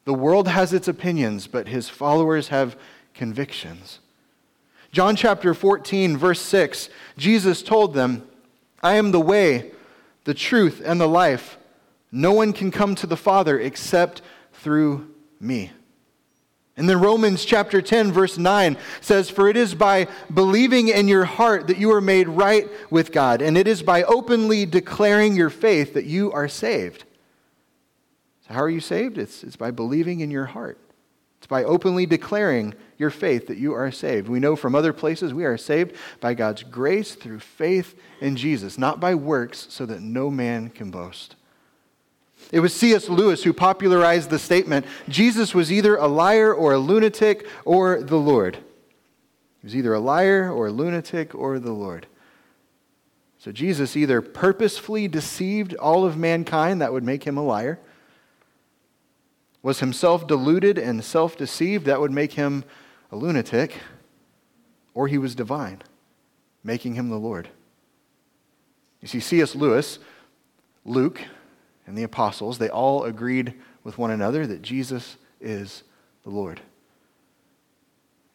The 0.05 0.13
world 0.13 0.47
has 0.47 0.73
its 0.73 0.87
opinions, 0.87 1.47
but 1.47 1.67
his 1.67 1.89
followers 1.89 2.47
have 2.47 2.77
convictions. 3.13 3.99
John 4.91 5.15
chapter 5.15 5.53
14, 5.53 6.15
verse 6.17 6.41
6, 6.41 6.89
Jesus 7.17 7.61
told 7.61 7.93
them, 7.93 8.27
I 8.81 8.95
am 8.95 9.11
the 9.11 9.19
way, 9.19 9.71
the 10.23 10.33
truth, 10.33 10.81
and 10.83 11.01
the 11.01 11.07
life. 11.07 11.57
No 12.11 12.31
one 12.31 12.53
can 12.53 12.71
come 12.71 12.95
to 12.95 13.07
the 13.07 13.17
Father 13.17 13.59
except 13.59 14.21
through 14.53 15.13
me. 15.39 15.71
And 16.77 16.87
then 16.87 17.01
Romans 17.01 17.43
chapter 17.43 17.81
10, 17.81 18.11
verse 18.11 18.37
9 18.37 18.77
says, 19.01 19.31
For 19.31 19.49
it 19.49 19.57
is 19.57 19.73
by 19.73 20.07
believing 20.31 20.89
in 20.89 21.07
your 21.07 21.25
heart 21.25 21.65
that 21.67 21.79
you 21.79 21.91
are 21.91 22.01
made 22.01 22.27
right 22.27 22.69
with 22.91 23.11
God, 23.11 23.41
and 23.41 23.57
it 23.57 23.67
is 23.67 23.81
by 23.81 24.03
openly 24.03 24.67
declaring 24.67 25.35
your 25.35 25.49
faith 25.49 25.95
that 25.95 26.05
you 26.05 26.31
are 26.31 26.47
saved. 26.47 27.03
So, 28.47 28.53
how 28.53 28.61
are 28.61 28.69
you 28.69 28.79
saved? 28.79 29.17
It's, 29.17 29.43
it's 29.43 29.55
by 29.55 29.71
believing 29.71 30.19
in 30.19 30.29
your 30.29 30.45
heart. 30.45 30.77
It's 31.39 31.47
by 31.47 31.63
openly 31.63 32.05
declaring 32.05 32.75
your 32.99 33.09
faith 33.09 33.47
that 33.47 33.57
you 33.57 33.73
are 33.73 33.91
saved. 33.91 34.27
We 34.27 34.39
know 34.39 34.55
from 34.55 34.75
other 34.75 34.93
places 34.93 35.33
we 35.33 35.45
are 35.45 35.57
saved 35.57 35.95
by 36.19 36.35
God's 36.35 36.61
grace 36.61 37.15
through 37.15 37.39
faith 37.39 37.99
in 38.21 38.35
Jesus, 38.35 38.77
not 38.77 38.99
by 38.99 39.15
works, 39.15 39.65
so 39.69 39.87
that 39.87 40.01
no 40.01 40.29
man 40.29 40.69
can 40.69 40.91
boast. 40.91 41.36
It 42.51 42.61
was 42.61 42.73
C.S. 42.73 43.09
Lewis 43.09 43.43
who 43.43 43.53
popularized 43.53 44.29
the 44.29 44.39
statement 44.39 44.85
Jesus 45.09 45.53
was 45.53 45.71
either 45.71 45.95
a 45.95 46.07
liar 46.07 46.53
or 46.53 46.73
a 46.73 46.79
lunatic 46.79 47.47
or 47.65 48.01
the 48.01 48.17
Lord. 48.17 48.55
He 49.61 49.65
was 49.65 49.75
either 49.75 49.93
a 49.93 49.99
liar 49.99 50.51
or 50.51 50.67
a 50.67 50.71
lunatic 50.71 51.35
or 51.35 51.59
the 51.59 51.73
Lord. 51.73 52.07
So 53.37 53.51
Jesus 53.51 53.95
either 53.95 54.21
purposefully 54.21 55.07
deceived 55.07 55.75
all 55.75 56.05
of 56.05 56.17
mankind, 56.17 56.81
that 56.81 56.93
would 56.93 57.03
make 57.03 57.23
him 57.23 57.37
a 57.37 57.43
liar, 57.43 57.79
was 59.61 59.79
himself 59.79 60.27
deluded 60.27 60.77
and 60.77 61.03
self 61.03 61.37
deceived, 61.37 61.85
that 61.85 61.99
would 61.99 62.11
make 62.11 62.33
him 62.33 62.63
a 63.11 63.15
lunatic, 63.15 63.77
or 64.93 65.07
he 65.07 65.17
was 65.17 65.35
divine, 65.35 65.81
making 66.63 66.95
him 66.95 67.09
the 67.09 67.17
Lord. 67.17 67.49
You 69.01 69.07
see, 69.07 69.19
C.S. 69.19 69.55
Lewis, 69.55 69.99
Luke, 70.83 71.21
and 71.87 71.97
the 71.97 72.03
apostles, 72.03 72.59
they 72.59 72.69
all 72.69 73.05
agreed 73.05 73.53
with 73.83 73.97
one 73.97 74.11
another 74.11 74.45
that 74.45 74.61
Jesus 74.61 75.15
is 75.41 75.83
the 76.23 76.29
Lord. 76.29 76.61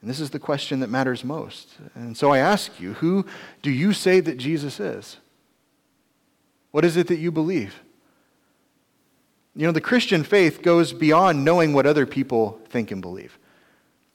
And 0.00 0.10
this 0.10 0.18
is 0.18 0.30
the 0.30 0.40
question 0.40 0.80
that 0.80 0.90
matters 0.90 1.22
most. 1.22 1.68
And 1.94 2.16
so 2.16 2.32
I 2.32 2.38
ask 2.38 2.80
you, 2.80 2.94
who 2.94 3.24
do 3.62 3.70
you 3.70 3.92
say 3.92 4.18
that 4.18 4.36
Jesus 4.36 4.80
is? 4.80 5.18
What 6.72 6.84
is 6.84 6.96
it 6.96 7.06
that 7.06 7.18
you 7.18 7.30
believe? 7.30 7.80
You 9.54 9.66
know, 9.66 9.72
the 9.72 9.80
Christian 9.80 10.24
faith 10.24 10.62
goes 10.62 10.92
beyond 10.92 11.44
knowing 11.44 11.74
what 11.74 11.86
other 11.86 12.06
people 12.06 12.60
think 12.70 12.90
and 12.90 13.00
believe. 13.00 13.38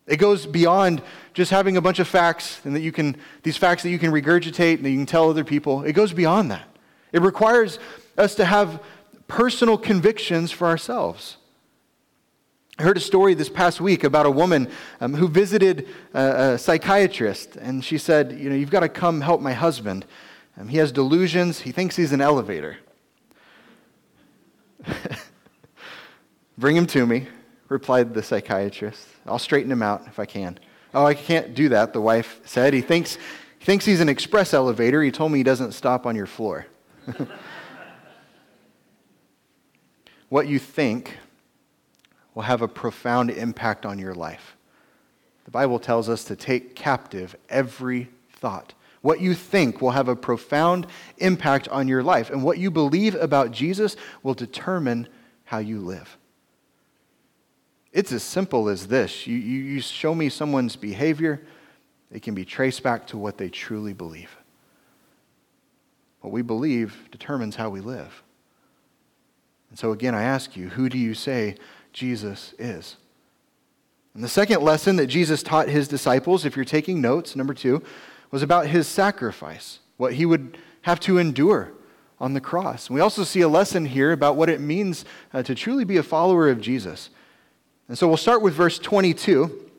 It 0.08 0.18
goes 0.18 0.46
beyond 0.46 1.02
just 1.34 1.52
having 1.52 1.78
a 1.78 1.82
bunch 1.82 2.00
of 2.00 2.08
facts 2.08 2.60
and 2.66 2.76
that 2.76 2.82
you 2.82 2.92
can, 2.92 3.16
these 3.44 3.58
facts 3.58 3.84
that 3.84 3.90
you 3.90 4.00
can 4.00 4.12
regurgitate 4.12 4.78
and 4.78 4.86
that 4.86 4.90
you 4.90 4.98
can 4.98 5.06
tell 5.06 5.30
other 5.30 5.44
people. 5.44 5.84
It 5.84 5.94
goes 5.94 6.12
beyond 6.12 6.50
that. 6.52 6.68
It 7.12 7.22
requires 7.22 7.78
us 8.18 8.36
to 8.36 8.46
have 8.46 8.82
personal 9.28 9.78
convictions 9.78 10.52
for 10.52 10.68
ourselves. 10.68 11.38
I 12.80 12.84
heard 12.84 12.98
a 12.98 13.02
story 13.02 13.34
this 13.34 13.50
past 13.50 13.82
week 13.82 14.04
about 14.04 14.28
a 14.28 14.32
woman 14.32 14.70
um, 15.02 15.16
who 15.16 15.28
visited 15.28 15.88
a, 16.14 16.54
a, 16.54 16.58
psychiatrist, 16.60 17.56
and 17.56 17.84
she 17.84 17.98
said, 17.98 18.34
You 18.34 18.52
know, 18.52 18.56
you've 18.56 18.70
got 18.70 18.82
to 18.82 18.90
come 18.90 19.22
help 19.22 19.42
my 19.42 19.54
husband. 19.54 20.06
Um, 20.58 20.68
he 20.68 20.78
has 20.78 20.92
delusions, 20.92 21.62
he 21.62 21.72
thinks 21.72 21.96
he's 21.96 22.14
an 22.14 22.22
elevator. 22.22 22.78
Bring 26.58 26.76
him 26.76 26.86
to 26.88 27.06
me, 27.08 27.28
replied 27.68 28.14
the 28.14 28.22
psychiatrist. 28.22 29.08
I'll 29.26 29.40
straighten 29.40 29.72
him 29.72 29.82
out 29.82 30.04
if 30.06 30.20
I 30.20 30.26
can. 30.26 30.60
Oh, 30.94 31.06
I 31.06 31.16
can't 31.16 31.56
do 31.56 31.70
that, 31.70 31.94
the 31.94 32.02
wife 32.02 32.40
said. 32.46 32.74
He 32.74 32.82
thinks, 32.82 33.18
he 33.58 33.66
thinks 33.66 33.86
he's 33.86 34.02
an 34.02 34.10
express 34.10 34.54
elevator. 34.54 35.02
He 35.02 35.12
told 35.12 35.32
me 35.32 35.40
he 35.40 35.44
doesn't 35.44 35.72
stop 35.74 36.06
on 36.06 36.16
your 36.16 36.28
floor. 36.28 36.68
what 40.30 40.48
you 40.48 40.60
think 40.60 41.18
will 42.36 42.44
have 42.44 42.62
a 42.62 42.68
profound 42.68 43.32
impact 43.32 43.86
on 43.86 43.98
your 43.98 44.14
life. 44.14 44.56
The 45.46 45.52
Bible 45.52 45.80
tells 45.80 46.10
us 46.10 46.24
to 46.26 46.36
take 46.36 46.76
captive 46.76 47.36
every 47.50 48.10
thought. 48.34 48.74
What 49.02 49.22
you 49.22 49.34
think 49.34 49.82
will 49.82 49.92
have 49.92 50.08
a 50.08 50.16
profound 50.16 50.88
impact 51.18 51.70
on 51.70 51.88
your 51.88 52.04
life, 52.04 52.30
and 52.30 52.44
what 52.44 52.58
you 52.58 52.70
believe 52.70 53.16
about 53.16 53.52
Jesus 53.52 53.96
will 54.24 54.34
determine 54.34 55.08
how 55.46 55.60
you 55.60 55.80
live. 55.80 56.18
It's 57.94 58.12
as 58.12 58.24
simple 58.24 58.70
as 58.70 58.88
this 58.88 59.26
you, 59.26 59.38
you, 59.38 59.64
you 59.64 59.82
show 59.82 60.14
me 60.14 60.30
someone's 60.30 60.76
behavior, 60.76 61.42
it 62.12 62.22
can 62.22 62.36
be 62.36 62.46
traced 62.46 62.84
back 62.84 63.08
to 63.08 63.18
what 63.18 63.38
they 63.38 63.50
truly 63.50 63.94
believe. 63.94 64.36
What 66.22 66.34
we 66.34 66.42
believe 66.42 67.08
determines 67.12 67.56
how 67.56 67.70
we 67.70 67.80
live. 67.80 68.24
And 69.70 69.78
so, 69.78 69.92
again, 69.92 70.16
I 70.16 70.24
ask 70.24 70.56
you, 70.56 70.70
who 70.70 70.90
do 70.90 70.98
you 70.98 71.14
say 71.14 71.56
Jesus 71.94 72.54
is? 72.58 72.98
And 74.14 74.24
the 74.24 74.30
second 74.30 74.62
lesson 74.62 74.96
that 74.96 75.08
Jesus 75.08 75.44
taught 75.44 75.68
his 75.68 75.88
disciples, 75.88 76.46
if 76.46 76.56
you're 76.56 76.66
taking 76.66 77.02
notes, 77.02 77.36
number 77.36 77.54
two, 77.54 77.84
was 78.32 78.42
about 78.42 78.68
his 78.68 78.88
sacrifice, 78.88 79.80
what 79.98 80.14
he 80.14 80.26
would 80.26 80.58
have 80.82 81.00
to 81.02 81.18
endure 81.18 81.74
on 82.20 82.34
the 82.34 82.42
cross. 82.42 82.88
And 82.88 82.96
we 82.96 83.02
also 83.02 83.24
see 83.24 83.42
a 83.42 83.48
lesson 83.48 83.86
here 83.86 84.12
about 84.12 84.36
what 84.36 84.50
it 84.50 84.60
means 84.60 85.06
uh, 85.34 85.44
to 85.44 85.54
truly 85.54 85.84
be 85.84 85.98
a 85.98 86.04
follower 86.04 86.50
of 86.50 86.62
Jesus. 86.62 87.10
And 87.88 87.98
so 87.98 88.08
we'll 88.08 88.18
start 88.18 88.42
with 88.42 88.54
verse 88.54 88.80
22. 88.80 89.70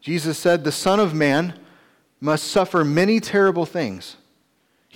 Jesus 0.00 0.38
said, 0.38 0.62
The 0.62 0.72
Son 0.72 1.00
of 1.00 1.14
Man 1.14 1.58
must 2.20 2.44
suffer 2.44 2.84
many 2.84 3.20
terrible 3.20 3.66
things 3.66 4.16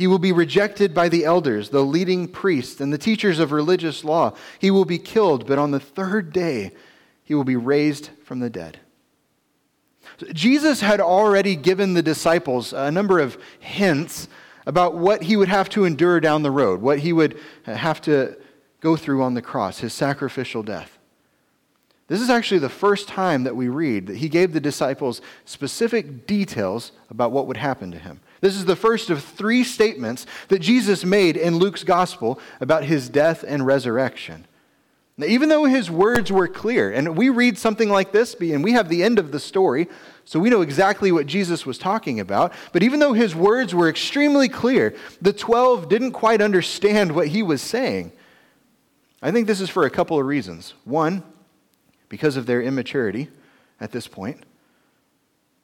he 0.01 0.07
will 0.07 0.19
be 0.19 0.33
rejected 0.33 0.95
by 0.95 1.11
the 1.11 1.27
elders, 1.27 1.69
the 1.69 1.85
leading 1.85 2.27
priests, 2.27 2.81
and 2.81 2.91
the 2.91 2.97
teachers 2.97 3.39
of 3.39 3.53
religious 3.53 4.03
law. 4.03 4.33
He 4.59 4.71
will 4.71 4.87
be 4.87 4.97
killed, 4.97 5.47
but 5.47 5.59
on 5.59 5.73
the 5.73 5.79
third 5.79 6.33
day, 6.33 6.71
he 7.23 7.35
will 7.35 7.45
be 7.45 7.55
raised 7.55 8.09
from 8.25 8.41
the 8.41 8.49
dead. 8.49 8.81
Jesus 10.33 10.81
had 10.81 11.03
already 11.03 11.55
given 11.55 11.93
the 11.93 12.01
disciples 12.01 12.73
a 12.73 12.91
number 12.91 13.19
of 13.19 13.37
hints 13.59 14.27
about 14.65 14.95
what 14.95 15.25
he 15.25 15.37
would 15.37 15.49
have 15.49 15.69
to 15.69 15.85
endure 15.85 16.19
down 16.19 16.43
the 16.43 16.51
road, 16.51 16.81
what 16.81 17.01
he 17.01 17.13
would 17.13 17.39
have 17.67 18.01
to 18.01 18.39
go 18.81 18.97
through 18.97 19.23
on 19.23 19.35
the 19.35 19.43
cross, 19.43 19.81
his 19.81 19.93
sacrificial 19.93 20.63
death. 20.63 20.97
This 22.09 22.23
is 22.23 22.31
actually 22.31 22.61
the 22.61 22.71
first 22.71 23.07
time 23.07 23.45
that 23.45 23.55
we 23.55 23.69
read 23.69 24.07
that 24.07 24.17
he 24.17 24.31
gave 24.31 24.55
the 24.55 24.61
disciples 24.61 25.21
specific 25.45 26.27
details 26.27 26.93
about 27.11 27.33
what 27.33 27.47
would 27.47 27.59
happen 27.59 27.91
to 27.91 27.99
him. 27.99 28.21
This 28.41 28.57
is 28.57 28.65
the 28.65 28.77
first 28.77 29.11
of 29.11 29.23
three 29.23 29.65
statements 29.65 30.27
that 30.49 30.61
Jesus 30.61 31.05
made 31.05 31.37
in 31.37 31.57
Luke's 31.57 31.85
gospel 31.85 32.41
about 32.61 32.85
his 32.85 33.09
death 33.09 33.45
and 33.47 33.67
resurrection. 33.67 34.47
Now, 35.19 35.27
even 35.27 35.51
though 35.51 35.65
his 35.67 35.91
words 35.91 36.33
were 36.33 36.49
clear, 36.49 36.91
and 36.91 37.17
we 37.17 37.29
read 37.29 37.59
something 37.59 37.91
like 37.91 38.13
this, 38.13 38.35
and 38.35 38.65
we 38.65 38.73
have 38.73 38.89
the 38.89 39.03
end 39.03 39.19
of 39.19 39.33
the 39.33 39.41
story, 39.41 39.87
so 40.25 40.41
we 40.41 40.49
know 40.49 40.63
exactly 40.63 41.13
what 41.13 41.27
Jesus 41.27 41.67
was 41.67 41.77
talking 41.77 42.21
about, 42.21 42.55
but 42.73 42.83
even 42.83 43.01
though 43.01 43.13
his 43.13 43.35
words 43.35 43.75
were 43.75 43.91
extremely 43.91 44.49
clear, 44.49 44.95
the 45.21 45.35
12 45.35 45.91
didn't 45.91 46.13
quite 46.13 46.41
understand 46.41 47.13
what 47.13 47.29
he 47.29 47.43
was 47.43 47.61
saying. 47.61 48.13
I 49.21 49.31
think 49.31 49.47
this 49.47 49.61
is 49.61 49.69
for 49.69 49.85
a 49.85 49.91
couple 49.91 50.19
of 50.19 50.25
reasons. 50.25 50.73
One, 50.85 51.23
because 52.09 52.39
of 52.39 52.47
their 52.47 52.63
immaturity 52.63 53.29
at 53.79 53.93
this 53.93 54.09
point 54.09 54.45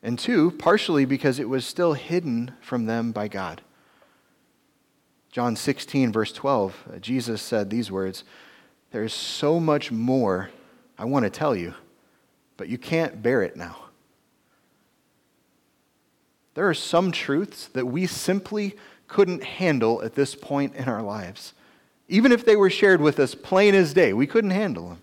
and 0.02 0.18
two, 0.18 0.52
partially 0.52 1.04
because 1.04 1.38
it 1.38 1.48
was 1.48 1.64
still 1.64 1.94
hidden 1.94 2.52
from 2.60 2.86
them 2.86 3.12
by 3.12 3.28
God. 3.28 3.62
John 5.30 5.56
16, 5.56 6.12
verse 6.12 6.32
12, 6.32 6.84
uh, 6.94 6.98
Jesus 6.98 7.42
said 7.42 7.68
these 7.68 7.90
words 7.90 8.24
There 8.92 9.04
is 9.04 9.12
so 9.12 9.60
much 9.60 9.92
more 9.92 10.50
I 10.98 11.04
want 11.04 11.24
to 11.24 11.30
tell 11.30 11.54
you, 11.54 11.74
but 12.56 12.68
you 12.68 12.78
can't 12.78 13.22
bear 13.22 13.42
it 13.42 13.56
now. 13.56 13.76
There 16.54 16.68
are 16.68 16.74
some 16.74 17.12
truths 17.12 17.66
that 17.68 17.86
we 17.86 18.06
simply 18.06 18.76
couldn't 19.08 19.44
handle 19.44 20.02
at 20.02 20.14
this 20.14 20.34
point 20.34 20.74
in 20.74 20.88
our 20.88 21.02
lives. 21.02 21.52
Even 22.08 22.32
if 22.32 22.44
they 22.44 22.56
were 22.56 22.70
shared 22.70 23.00
with 23.00 23.20
us 23.20 23.34
plain 23.34 23.74
as 23.74 23.92
day, 23.92 24.12
we 24.14 24.26
couldn't 24.26 24.50
handle 24.50 24.88
them. 24.88 25.02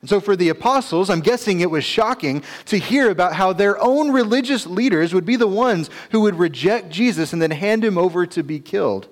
And 0.00 0.10
so, 0.10 0.20
for 0.20 0.36
the 0.36 0.50
apostles, 0.50 1.08
I'm 1.08 1.20
guessing 1.20 1.60
it 1.60 1.70
was 1.70 1.82
shocking 1.82 2.42
to 2.66 2.78
hear 2.78 3.10
about 3.10 3.34
how 3.34 3.52
their 3.52 3.80
own 3.80 4.10
religious 4.10 4.66
leaders 4.66 5.14
would 5.14 5.24
be 5.24 5.36
the 5.36 5.46
ones 5.46 5.90
who 6.10 6.20
would 6.20 6.38
reject 6.38 6.90
Jesus 6.90 7.32
and 7.32 7.40
then 7.40 7.50
hand 7.50 7.84
him 7.84 7.96
over 7.96 8.26
to 8.26 8.42
be 8.42 8.60
killed. 8.60 9.08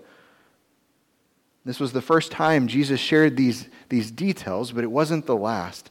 This 1.64 1.80
was 1.80 1.92
the 1.92 2.02
first 2.02 2.30
time 2.30 2.68
Jesus 2.68 3.00
shared 3.00 3.36
these, 3.36 3.68
these 3.88 4.10
details, 4.10 4.72
but 4.72 4.84
it 4.84 4.90
wasn't 4.90 5.24
the 5.24 5.36
last. 5.36 5.90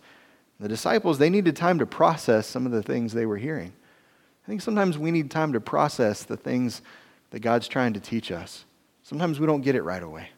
The 0.60 0.70
disciples, 0.70 1.18
they 1.18 1.32
needed 1.32 1.56
time 1.56 1.80
to 1.80 1.86
process 1.86 2.46
some 2.46 2.66
of 2.66 2.72
the 2.72 2.84
things 2.84 3.12
they 3.12 3.26
were 3.26 3.38
hearing. 3.38 3.74
I 4.46 4.48
think 4.48 4.62
sometimes 4.62 4.98
we 4.98 5.10
need 5.10 5.32
time 5.32 5.54
to 5.54 5.60
process 5.60 6.24
the 6.24 6.38
things 6.38 6.82
that 7.32 7.40
God's 7.40 7.68
trying 7.68 7.94
to 7.94 8.00
teach 8.00 8.32
us. 8.32 8.66
Sometimes 9.02 9.40
we 9.40 9.48
don't 9.48 9.62
get 9.62 9.76
it 9.76 9.82
right 9.82 10.04
away. 10.04 10.30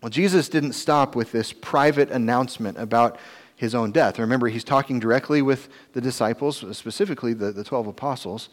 Well, 0.00 0.10
Jesus 0.10 0.48
didn't 0.48 0.72
stop 0.74 1.16
with 1.16 1.32
this 1.32 1.52
private 1.52 2.10
announcement 2.10 2.78
about 2.78 3.18
his 3.56 3.74
own 3.74 3.90
death. 3.90 4.18
Remember, 4.18 4.46
he's 4.46 4.62
talking 4.62 5.00
directly 5.00 5.42
with 5.42 5.68
the 5.92 6.00
disciples, 6.00 6.64
specifically 6.76 7.32
the, 7.32 7.50
the 7.50 7.64
12 7.64 7.88
apostles. 7.88 8.48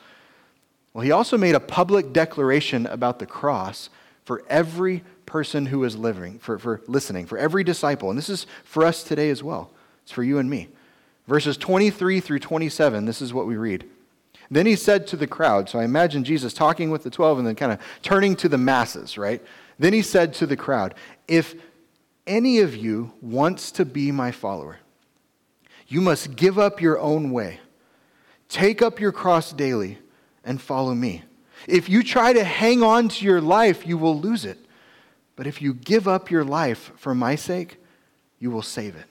Well, 0.94 1.04
he 1.04 1.12
also 1.12 1.38
made 1.38 1.54
a 1.54 1.60
public 1.60 2.12
declaration 2.12 2.88
about 2.88 3.20
the 3.20 3.28
cross 3.28 3.90
for 4.24 4.44
every 4.50 5.04
person 5.28 5.68
who 5.68 5.84
is 5.84 5.96
living, 5.96 6.40
for, 6.40 6.58
for 6.58 6.82
listening, 6.88 7.28
for 7.28 7.38
every 7.38 7.64
disciple. 7.64 8.10
And 8.10 8.18
this 8.18 8.30
is 8.30 8.48
for 8.64 8.84
us 8.84 9.04
today 9.04 9.30
as 9.30 9.44
well. 9.44 9.72
It's 10.04 10.12
for 10.12 10.24
you 10.24 10.40
and 10.40 10.50
me. 10.50 10.70
Verses 11.28 11.58
23 11.58 12.20
through 12.20 12.40
27, 12.40 13.06
this 13.06 13.22
is 13.22 13.34
what 13.34 13.46
we 13.46 13.58
read. 13.58 13.88
Then 14.50 14.66
he 14.66 14.76
said 14.76 15.06
to 15.08 15.18
the 15.18 15.28
crowd, 15.28 15.70
so 15.70 15.80
I 15.80 15.84
imagine 15.84 16.24
Jesus 16.24 16.54
talking 16.54 16.92
with 16.92 17.04
the 17.04 17.10
12 17.10 17.40
and 17.40 17.48
then 17.48 17.56
kind 17.56 17.72
of 17.72 17.80
turning 18.02 18.36
to 18.38 18.50
the 18.50 18.58
masses, 18.58 19.18
right? 19.18 19.44
Then 19.78 19.94
he 19.94 20.02
said 20.02 20.34
to 20.36 20.46
the 20.46 20.58
crowd, 20.58 20.96
If 21.28 21.56
any 22.26 22.60
of 22.60 22.76
you 22.76 23.14
wants 23.22 23.72
to 23.74 23.86
be 23.86 24.12
my 24.12 24.32
follower, 24.32 24.80
you 25.88 26.02
must 26.02 26.36
give 26.36 26.58
up 26.58 26.82
your 26.82 27.00
own 27.00 27.32
way, 27.32 27.60
take 28.50 28.82
up 28.82 29.00
your 29.00 29.12
cross 29.12 29.52
daily, 29.52 30.00
and 30.44 30.62
follow 30.62 30.96
me. 30.96 31.24
If 31.68 31.90
you 31.90 32.04
try 32.04 32.34
to 32.34 32.44
hang 32.44 32.84
on 32.84 33.10
to 33.10 33.26
your 33.26 33.42
life, 33.42 33.86
you 33.86 33.98
will 33.98 34.20
lose 34.20 34.46
it. 34.46 34.60
But 35.36 35.48
if 35.48 35.62
you 35.62 35.74
give 35.74 36.08
up 36.08 36.32
your 36.32 36.44
life 36.44 36.92
for 36.96 37.14
my 37.14 37.36
sake, 37.36 37.78
you 38.40 38.52
will 38.52 38.62
save 38.62 38.96
it. 38.96 39.08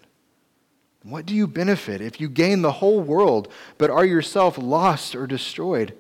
What 1.03 1.27
do 1.27 1.35
you 1.35 1.47
benefit 1.47 2.01
if 2.01 2.21
you 2.21 2.29
gain 2.29 2.63
the 2.63 2.73
whole 2.73 3.01
world 3.01 3.53
but 3.77 3.91
are 3.91 4.07
yourself 4.07 4.57
lost 4.57 5.15
or 5.15 5.27
destroyed? 5.27 5.95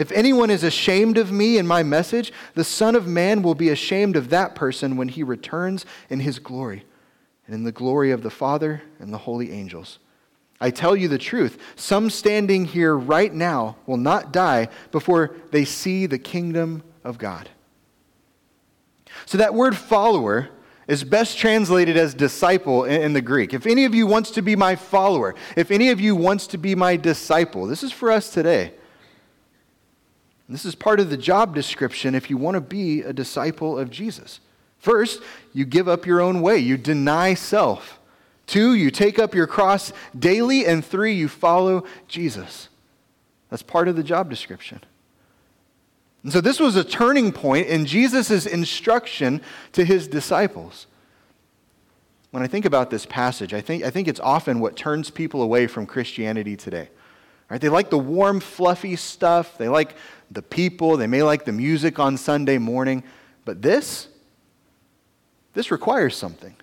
If 0.00 0.10
anyone 0.12 0.48
is 0.48 0.64
ashamed 0.64 1.18
of 1.18 1.30
me 1.30 1.58
and 1.58 1.68
my 1.68 1.82
message, 1.82 2.32
the 2.54 2.64
Son 2.64 2.96
of 2.96 3.06
Man 3.06 3.42
will 3.42 3.54
be 3.54 3.68
ashamed 3.68 4.16
of 4.16 4.30
that 4.30 4.54
person 4.54 4.96
when 4.96 5.08
he 5.08 5.22
returns 5.22 5.84
in 6.08 6.20
his 6.20 6.38
glory 6.38 6.86
and 7.44 7.54
in 7.54 7.64
the 7.64 7.70
glory 7.70 8.10
of 8.10 8.22
the 8.22 8.30
Father 8.30 8.80
and 8.98 9.12
the 9.12 9.18
holy 9.18 9.52
angels. 9.52 9.98
I 10.58 10.70
tell 10.70 10.96
you 10.96 11.06
the 11.06 11.18
truth, 11.18 11.58
some 11.76 12.08
standing 12.08 12.64
here 12.64 12.96
right 12.96 13.30
now 13.30 13.76
will 13.84 13.98
not 13.98 14.32
die 14.32 14.68
before 14.90 15.36
they 15.50 15.66
see 15.66 16.06
the 16.06 16.18
kingdom 16.18 16.82
of 17.04 17.18
God. 17.18 17.50
So 19.26 19.36
that 19.36 19.52
word 19.52 19.76
follower 19.76 20.48
is 20.88 21.04
best 21.04 21.36
translated 21.36 21.98
as 21.98 22.14
disciple 22.14 22.84
in, 22.86 23.12
the 23.12 23.20
Greek. 23.20 23.52
If 23.52 23.66
any 23.66 23.84
of 23.84 23.94
you 23.94 24.06
wants 24.06 24.30
to 24.30 24.40
be 24.40 24.56
my 24.56 24.76
follower, 24.76 25.34
if 25.56 25.70
any 25.70 25.90
of 25.90 26.00
you 26.00 26.16
wants 26.16 26.46
to 26.46 26.56
be 26.56 26.74
my 26.74 26.96
disciple, 26.96 27.66
this 27.66 27.82
is 27.82 27.92
for 27.92 28.10
us 28.10 28.32
today. 28.32 28.72
This 30.50 30.64
is 30.64 30.74
part 30.74 30.98
of 30.98 31.10
the 31.10 31.16
job 31.16 31.54
description 31.54 32.14
if 32.14 32.28
you 32.28 32.36
want 32.36 32.56
to 32.56 32.60
be 32.60 33.02
a 33.02 33.12
disciple 33.12 33.78
of 33.78 33.88
Jesus. 33.88 34.40
First, 34.78 35.22
you 35.52 35.64
give 35.64 35.88
up 35.88 36.06
your 36.06 36.20
own 36.20 36.42
way, 36.42 36.58
you 36.58 36.76
deny 36.76 37.34
self. 37.34 38.00
Two, 38.50 38.74
you 38.74 38.90
take 38.90 39.20
up 39.20 39.32
your 39.32 39.46
cross 39.46 39.92
daily. 40.18 40.66
And 40.66 40.84
three, 40.84 41.14
you 41.14 41.28
follow 41.28 41.84
Jesus. 42.08 42.68
That's 43.48 43.62
part 43.62 43.86
of 43.86 43.94
the 43.94 44.02
job 44.02 44.28
description. 44.28 44.80
And 46.24 46.32
so 46.32 46.40
this 46.40 46.58
was 46.58 46.74
a 46.74 46.82
turning 46.82 47.30
point 47.30 47.68
in 47.68 47.86
Jesus' 47.86 48.46
instruction 48.46 49.40
to 49.70 49.84
his 49.84 50.08
disciples. 50.08 50.88
When 52.32 52.42
I 52.42 52.48
think 52.48 52.64
about 52.64 52.90
this 52.90 53.06
passage, 53.06 53.54
I 53.54 53.60
think, 53.60 53.84
I 53.84 53.90
think 53.90 54.08
it's 54.08 54.18
often 54.18 54.58
what 54.58 54.74
turns 54.74 55.10
people 55.10 55.42
away 55.42 55.68
from 55.68 55.86
Christianity 55.86 56.56
today. 56.56 56.88
Right? 57.50 57.60
They 57.60 57.68
like 57.68 57.90
the 57.90 57.98
warm, 57.98 58.38
fluffy 58.38 58.94
stuff. 58.94 59.58
They 59.58 59.68
like 59.68 59.96
the 60.30 60.40
people. 60.40 60.96
They 60.96 61.08
may 61.08 61.22
like 61.22 61.44
the 61.44 61.52
music 61.52 61.98
on 61.98 62.16
Sunday 62.16 62.58
morning. 62.58 63.02
But 63.44 63.60
this, 63.60 64.06
this 65.52 65.72
requires 65.72 66.16
something. 66.16 66.54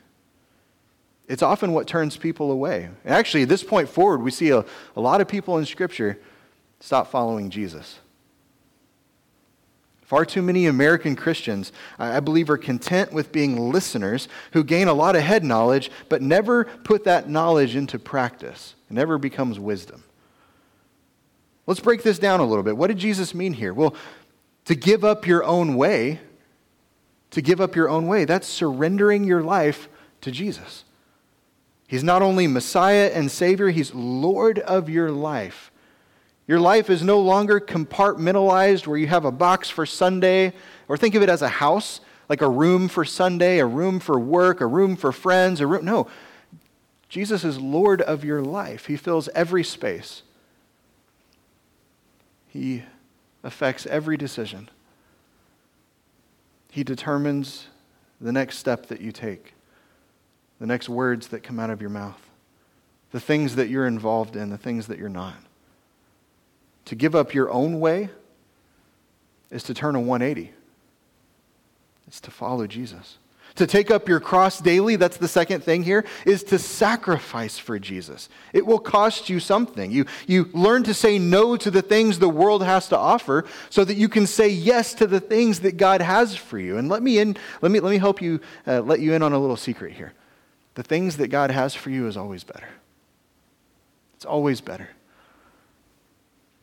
It's 1.27 1.43
often 1.43 1.73
what 1.73 1.87
turns 1.87 2.15
people 2.15 2.51
away. 2.51 2.89
Actually, 3.05 3.43
at 3.43 3.49
this 3.49 3.63
point 3.63 3.89
forward, 3.89 4.21
we 4.21 4.31
see 4.31 4.51
a, 4.51 4.63
a 4.95 5.01
lot 5.01 5.19
of 5.19 5.27
people 5.27 5.57
in 5.57 5.65
Scripture 5.65 6.17
stop 6.79 7.11
following 7.11 7.49
Jesus. 7.49 7.99
Far 10.03 10.23
too 10.23 10.41
many 10.41 10.67
American 10.67 11.17
Christians, 11.17 11.73
I 11.99 12.21
believe, 12.21 12.49
are 12.49 12.57
content 12.57 13.11
with 13.11 13.33
being 13.33 13.71
listeners 13.73 14.29
who 14.53 14.63
gain 14.63 14.87
a 14.87 14.93
lot 14.93 15.17
of 15.17 15.21
head 15.21 15.43
knowledge, 15.43 15.91
but 16.07 16.21
never 16.21 16.63
put 16.63 17.03
that 17.03 17.27
knowledge 17.27 17.75
into 17.75 17.99
practice. 17.99 18.75
It 18.89 18.93
never 18.93 19.17
becomes 19.17 19.59
wisdom. 19.59 20.05
Let's 21.67 21.81
break 21.81 22.01
this 22.01 22.17
down 22.17 22.39
a 22.39 22.45
little 22.45 22.63
bit. 22.63 22.77
What 22.77 22.87
did 22.87 22.97
Jesus 22.97 23.35
mean 23.35 23.53
here? 23.53 23.73
Well, 23.73 23.93
to 24.65 24.73
give 24.73 25.03
up 25.03 25.27
your 25.27 25.43
own 25.43 25.75
way, 25.75 26.21
to 27.31 27.41
give 27.41 27.61
up 27.61 27.75
your 27.75 27.89
own 27.89 28.07
way, 28.07 28.25
that's 28.25 28.47
surrendering 28.47 29.25
your 29.25 29.43
life 29.43 29.89
to 30.21 30.31
Jesus. 30.31 30.85
He's 31.87 32.03
not 32.03 32.21
only 32.21 32.47
Messiah 32.47 33.11
and 33.13 33.29
Savior, 33.29 33.69
He's 33.69 33.93
Lord 33.93 34.59
of 34.59 34.89
your 34.89 35.11
life. 35.11 35.71
Your 36.47 36.59
life 36.59 36.89
is 36.89 37.03
no 37.03 37.19
longer 37.19 37.59
compartmentalized 37.59 38.87
where 38.87 38.97
you 38.97 39.07
have 39.07 39.25
a 39.25 39.31
box 39.31 39.69
for 39.69 39.85
Sunday, 39.85 40.53
or 40.87 40.97
think 40.97 41.15
of 41.15 41.21
it 41.21 41.29
as 41.29 41.41
a 41.41 41.49
house, 41.49 41.99
like 42.29 42.41
a 42.41 42.49
room 42.49 42.87
for 42.87 43.03
Sunday, 43.03 43.59
a 43.59 43.65
room 43.65 43.99
for 43.99 44.17
work, 44.17 44.61
a 44.61 44.67
room 44.67 44.95
for 44.95 45.11
friends, 45.11 45.59
a 45.59 45.67
room. 45.67 45.83
No. 45.85 46.07
Jesus 47.09 47.45
is 47.45 47.59
Lord 47.59 48.01
of 48.01 48.25
your 48.25 48.41
life. 48.41 48.85
He 48.87 48.97
fills 48.97 49.29
every 49.29 49.63
space. 49.63 50.23
He 52.57 52.81
affects 53.43 53.85
every 53.85 54.17
decision. 54.17 54.71
He 56.71 56.83
determines 56.83 57.67
the 58.19 58.31
next 58.31 58.57
step 58.57 58.87
that 58.87 58.99
you 58.99 59.11
take, 59.11 59.53
the 60.59 60.65
next 60.65 60.89
words 60.89 61.27
that 61.27 61.43
come 61.43 61.59
out 61.59 61.69
of 61.69 61.81
your 61.81 61.91
mouth, 61.91 62.19
the 63.11 63.19
things 63.19 63.57
that 63.57 63.69
you're 63.69 63.85
involved 63.85 64.35
in, 64.35 64.49
the 64.49 64.57
things 64.57 64.87
that 64.87 64.97
you're 64.97 65.07
not. 65.07 65.35
To 66.85 66.95
give 66.95 67.13
up 67.13 67.31
your 67.31 67.51
own 67.51 67.79
way 67.79 68.09
is 69.51 69.61
to 69.63 69.75
turn 69.75 69.93
a 69.93 69.99
180. 69.99 70.51
It's 72.07 72.19
to 72.21 72.31
follow 72.31 72.65
Jesus. 72.65 73.19
To 73.57 73.65
take 73.67 73.89
up 73.89 74.07
your 74.07 74.19
cross 74.19 74.59
daily, 74.59 74.95
that's 74.95 75.17
the 75.17 75.27
second 75.27 75.63
thing 75.63 75.83
here, 75.83 76.05
is 76.25 76.43
to 76.45 76.59
sacrifice 76.59 77.57
for 77.57 77.79
Jesus. 77.79 78.29
It 78.53 78.65
will 78.65 78.79
cost 78.79 79.29
you 79.29 79.39
something. 79.39 79.91
You, 79.91 80.05
you 80.27 80.49
learn 80.53 80.83
to 80.83 80.93
say 80.93 81.17
no 81.17 81.57
to 81.57 81.71
the 81.71 81.81
things 81.81 82.19
the 82.19 82.29
world 82.29 82.63
has 82.63 82.87
to 82.89 82.97
offer 82.97 83.45
so 83.71 83.83
that 83.83 83.95
you 83.95 84.09
can 84.09 84.27
say 84.27 84.47
yes 84.47 84.93
to 84.95 85.07
the 85.07 85.19
things 85.19 85.61
that 85.61 85.75
God 85.75 86.01
has 86.01 86.35
for 86.35 86.59
you. 86.59 86.77
And 86.77 86.87
let 86.87 87.01
me, 87.01 87.17
in, 87.17 87.35
let 87.61 87.71
me, 87.71 87.79
let 87.79 87.89
me 87.89 87.97
help 87.97 88.21
you, 88.21 88.39
uh, 88.67 88.81
let 88.81 88.99
you 88.99 89.13
in 89.13 89.23
on 89.23 89.33
a 89.33 89.39
little 89.39 89.57
secret 89.57 89.93
here. 89.93 90.13
The 90.75 90.83
things 90.83 91.17
that 91.17 91.29
God 91.29 91.49
has 91.49 91.73
for 91.73 91.89
you 91.89 92.07
is 92.07 92.15
always 92.15 92.43
better. 92.43 92.69
It's 94.15 94.25
always 94.25 94.61
better. 94.61 94.89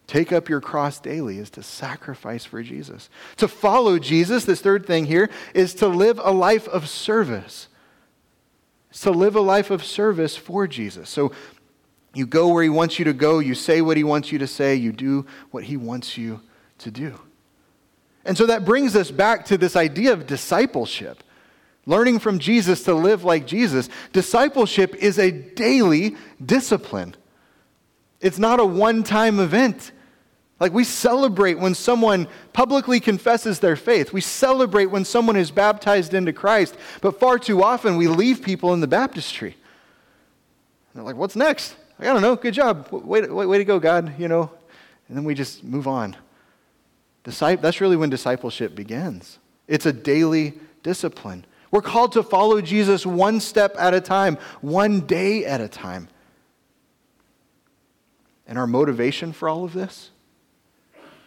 Take 0.07 0.33
up 0.33 0.49
your 0.49 0.61
cross 0.61 1.01
daily 1.01 1.39
is 1.39 1.51
to 1.51 1.63
sacrifice 1.63 2.45
for 2.45 2.63
Jesus. 2.63 3.09
To 3.39 3.49
follow 3.49 3.99
Jesus, 3.99 4.45
this 4.45 4.61
third 4.61 4.87
thing 4.87 5.07
here, 5.07 5.31
is 5.55 5.75
to 5.77 5.89
live 5.89 6.21
a 6.23 6.31
life 6.31 6.69
of 6.69 6.89
service. 6.89 7.69
It's 8.91 9.01
to 9.01 9.11
live 9.11 9.35
a 9.35 9.41
life 9.41 9.71
of 9.71 9.83
service 9.83 10.37
for 10.37 10.67
Jesus. 10.67 11.09
So 11.09 11.33
you 12.13 12.27
go 12.27 12.49
where 12.49 12.63
he 12.63 12.69
wants 12.69 12.99
you 12.99 13.07
to 13.07 13.13
go, 13.13 13.39
you 13.39 13.55
say 13.55 13.81
what 13.81 13.97
he 13.97 14.05
wants 14.05 14.31
you 14.31 14.39
to 14.39 14.47
say, 14.47 14.75
you 14.75 14.93
do 14.93 15.27
what 15.51 15.65
he 15.65 15.77
wants 15.77 16.19
you 16.19 16.41
to 16.79 16.91
do. 16.91 17.19
And 18.25 18.37
so 18.37 18.47
that 18.47 18.65
brings 18.65 18.95
us 18.97 19.11
back 19.11 19.47
to 19.47 19.59
this 19.59 19.75
idea 19.75 20.13
of 20.13 20.27
discipleship. 20.27 21.23
Learning 21.87 22.19
from 22.19 22.39
Jesus 22.39 22.83
to 22.85 22.95
live 22.95 23.25
like 23.25 23.47
Jesus. 23.47 23.89
Discipleship 24.13 24.95
is 24.95 25.19
a 25.19 25.31
daily 25.31 26.17
discipline. 26.45 27.15
It's 28.21 28.39
not 28.39 28.61
a 28.61 28.65
one 28.65 29.03
time 29.03 29.39
event. 29.39 29.93
Like 30.61 30.73
we 30.73 30.85
celebrate 30.85 31.59
when 31.59 31.75
someone 31.75 32.29
publicly 32.53 33.01
confesses 33.01 33.59
their 33.59 33.77
faith. 33.77 34.13
We 34.13 34.21
celebrate 34.21 34.87
when 34.87 35.05
someone 35.05 35.37
is 35.37 35.51
baptized 35.51 36.15
into 36.15 36.33
Christ. 36.33 36.77
But 37.01 37.19
far 37.19 37.39
too 37.39 37.63
often 37.63 37.97
we 37.97 38.07
leave 38.09 38.43
people 38.43 38.73
in 38.73 38.81
the 38.81 38.87
baptistry. 38.87 39.53
And 39.53 40.95
they're 40.95 41.05
like, 41.05 41.17
what's 41.17 41.37
next? 41.37 41.75
I 41.99 42.05
don't 42.05 42.23
know. 42.23 42.37
Good 42.37 42.55
job. 42.55 42.89
Way, 42.91 43.23
way, 43.23 43.47
way 43.47 43.59
to 43.59 43.65
go, 43.65 43.79
God. 43.79 44.19
You 44.19 44.29
know. 44.29 44.51
And 45.09 45.17
then 45.17 45.25
we 45.25 45.35
just 45.35 45.63
move 45.65 45.87
on. 45.87 46.17
Disciple, 47.25 47.63
that's 47.63 47.81
really 47.81 47.97
when 47.97 48.11
discipleship 48.11 48.75
begins. 48.75 49.39
It's 49.67 49.87
a 49.87 49.93
daily 49.93 50.55
discipline 50.83 51.47
We're 51.71 51.83
called 51.83 52.13
to 52.13 52.23
follow 52.23 52.61
Jesus 52.61 53.05
one 53.05 53.41
step 53.41 53.75
at 53.79 53.95
a 53.95 54.01
time, 54.01 54.39
one 54.61 55.01
day 55.01 55.45
at 55.45 55.61
a 55.61 55.69
time. 55.69 56.09
And 58.47 58.59
our 58.59 58.67
motivation 58.67 59.33
for 59.33 59.49
all 59.49 59.65
of 59.65 59.73
this? 59.73 60.11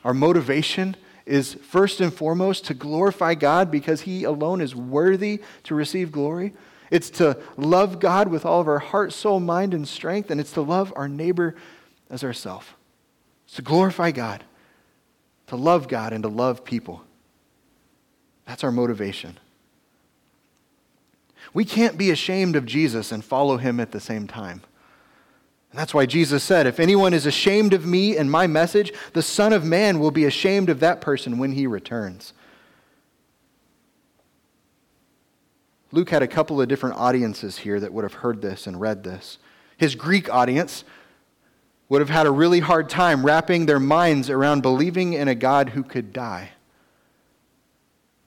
Our 0.07 0.13
motivation 0.13 0.95
is 1.25 1.55
first 1.55 1.99
and 1.99 2.13
foremost 2.13 2.63
to 2.67 2.73
glorify 2.73 3.33
God 3.33 3.69
because 3.69 3.99
He 3.99 4.23
alone 4.23 4.61
is 4.61 4.73
worthy 4.73 5.41
to 5.63 5.75
receive 5.75 6.13
glory. 6.13 6.53
It's 6.89 7.09
to 7.09 7.37
love 7.57 7.99
God 7.99 8.29
with 8.29 8.45
all 8.45 8.61
of 8.61 8.69
our 8.69 8.79
heart, 8.79 9.11
soul, 9.11 9.41
mind, 9.41 9.73
and 9.73 9.85
strength, 9.85 10.31
and 10.31 10.39
it's 10.39 10.53
to 10.53 10.61
love 10.61 10.93
our 10.95 11.09
neighbor 11.09 11.57
as 12.09 12.23
ourselves. 12.23 12.67
It's 13.47 13.57
to 13.57 13.61
glorify 13.61 14.11
God, 14.11 14.45
to 15.47 15.57
love 15.57 15.89
God, 15.89 16.13
and 16.13 16.23
to 16.23 16.29
love 16.29 16.63
people. 16.63 17.03
That's 18.45 18.63
our 18.63 18.71
motivation. 18.71 19.37
We 21.53 21.65
can't 21.65 21.97
be 21.97 22.11
ashamed 22.11 22.55
of 22.55 22.65
Jesus 22.65 23.11
and 23.11 23.25
follow 23.25 23.57
him 23.57 23.81
at 23.81 23.91
the 23.91 23.99
same 23.99 24.25
time. 24.25 24.61
That's 25.77 25.93
why 25.93 26.07
Jesus 26.07 26.43
said, 26.43 26.65
If 26.65 26.79
anyone 26.79 27.13
is 27.13 27.27
ashamed 27.27 27.71
of 27.71 27.85
me 27.85 28.17
and 28.17 28.31
my 28.31 28.47
message, 28.47 28.91
the 29.13 29.21
Son 29.21 29.53
of 29.53 29.63
Man 29.63 29.99
will 29.99 30.09
be 30.09 30.25
ashamed 30.25 30.69
of 30.69 30.79
that 30.79 31.01
person 31.01 31.37
when 31.37 31.51
he 31.51 31.67
returns. 31.67 32.33
Luke 35.91 36.09
had 36.09 36.23
a 36.23 36.27
couple 36.27 36.59
of 36.59 36.67
different 36.67 36.95
audiences 36.95 37.59
here 37.59 37.79
that 37.79 37.93
would 37.93 38.03
have 38.03 38.15
heard 38.15 38.41
this 38.41 38.65
and 38.65 38.81
read 38.81 39.03
this. 39.03 39.37
His 39.77 39.93
Greek 39.93 40.33
audience 40.33 40.83
would 41.89 42.01
have 42.01 42.09
had 42.09 42.25
a 42.25 42.31
really 42.31 42.59
hard 42.59 42.89
time 42.89 43.23
wrapping 43.23 43.67
their 43.67 43.79
minds 43.79 44.31
around 44.31 44.61
believing 44.61 45.13
in 45.13 45.27
a 45.27 45.35
God 45.35 45.69
who 45.69 45.83
could 45.83 46.11
die. 46.11 46.49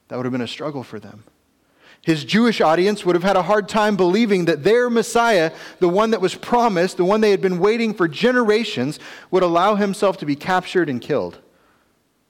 That 0.07 0.19
would 0.19 0.25
have 0.25 0.33
been 0.33 0.41
a 0.41 0.47
struggle 0.47 0.85
for 0.85 1.01
them. 1.01 1.25
His 2.03 2.25
Jewish 2.25 2.61
audience 2.61 3.05
would 3.05 3.15
have 3.15 3.25
had 3.25 3.37
a 3.37 3.43
hard 3.43 3.69
time 3.69 3.97
believing 3.97 4.47
that 4.47 4.65
their 4.65 4.89
Messiah, 4.89 5.53
the 5.81 5.89
one 5.89 6.13
that 6.13 6.21
was 6.21 6.35
promised, 6.35 6.97
the 6.97 7.05
one 7.05 7.21
they 7.21 7.31
had 7.31 7.43
been 7.43 7.59
waiting 7.59 7.93
for 7.93 8.09
generations, 8.09 8.99
would 9.31 9.43
allow 9.43 9.75
himself 9.75 10.17
to 10.19 10.27
be 10.27 10.35
captured 10.35 10.89
and 10.89 11.01
killed. 11.01 11.39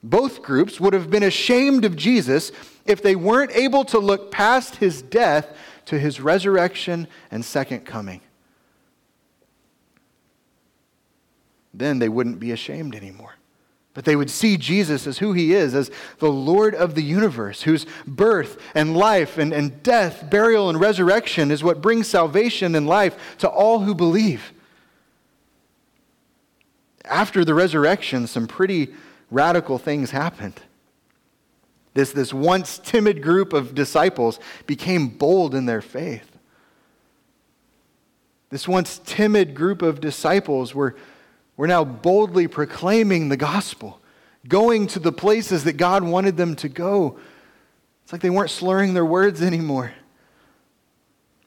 Both 0.02 0.42
groups 0.42 0.80
would 0.80 0.92
have 0.92 1.10
been 1.10 1.22
ashamed 1.22 1.84
of 1.84 1.94
Jesus 1.94 2.50
if 2.84 3.02
they 3.02 3.14
weren't 3.14 3.52
able 3.52 3.84
to 3.86 3.98
look 3.98 4.30
past 4.32 4.76
his 4.76 5.02
death 5.02 5.56
to 5.86 5.98
his 5.98 6.20
resurrection 6.20 7.06
and 7.30 7.44
second 7.44 7.84
coming. 7.84 8.22
Then 11.72 12.00
they 12.00 12.08
wouldn't 12.08 12.40
be 12.40 12.50
ashamed 12.50 12.96
anymore. 12.96 13.34
But 13.92 14.04
they 14.04 14.14
would 14.14 14.30
see 14.30 14.56
Jesus 14.56 15.06
as 15.06 15.18
who 15.18 15.32
he 15.32 15.52
is, 15.52 15.74
as 15.74 15.90
the 16.18 16.30
Lord 16.30 16.74
of 16.74 16.94
the 16.94 17.02
universe, 17.02 17.62
whose 17.62 17.86
birth 18.06 18.60
and 18.74 18.96
life 18.96 19.36
and, 19.36 19.52
and 19.52 19.82
death, 19.82 20.30
burial, 20.30 20.70
and 20.70 20.78
resurrection 20.78 21.50
is 21.50 21.64
what 21.64 21.82
brings 21.82 22.06
salvation 22.06 22.76
and 22.76 22.86
life 22.86 23.36
to 23.38 23.48
all 23.48 23.80
who 23.80 23.94
believe. 23.94 24.52
After 27.04 27.44
the 27.44 27.54
resurrection, 27.54 28.28
some 28.28 28.46
pretty 28.46 28.94
radical 29.30 29.78
things 29.78 30.12
happened. 30.12 30.60
This, 31.94 32.12
this 32.12 32.32
once 32.32 32.78
timid 32.78 33.20
group 33.20 33.52
of 33.52 33.74
disciples 33.74 34.38
became 34.66 35.08
bold 35.08 35.54
in 35.54 35.66
their 35.66 35.82
faith. 35.82 36.38
This 38.50 38.68
once 38.68 39.00
timid 39.04 39.54
group 39.54 39.82
of 39.82 40.00
disciples 40.00 40.74
were, 40.74 40.96
were 41.60 41.66
now 41.66 41.84
boldly 41.84 42.48
proclaiming 42.48 43.28
the 43.28 43.36
gospel, 43.36 44.00
going 44.48 44.86
to 44.86 44.98
the 44.98 45.12
places 45.12 45.64
that 45.64 45.74
God 45.74 46.02
wanted 46.02 46.38
them 46.38 46.56
to 46.56 46.70
go. 46.70 47.18
It's 48.02 48.12
like 48.14 48.22
they 48.22 48.30
weren't 48.30 48.48
slurring 48.48 48.94
their 48.94 49.04
words 49.04 49.42
anymore. 49.42 49.92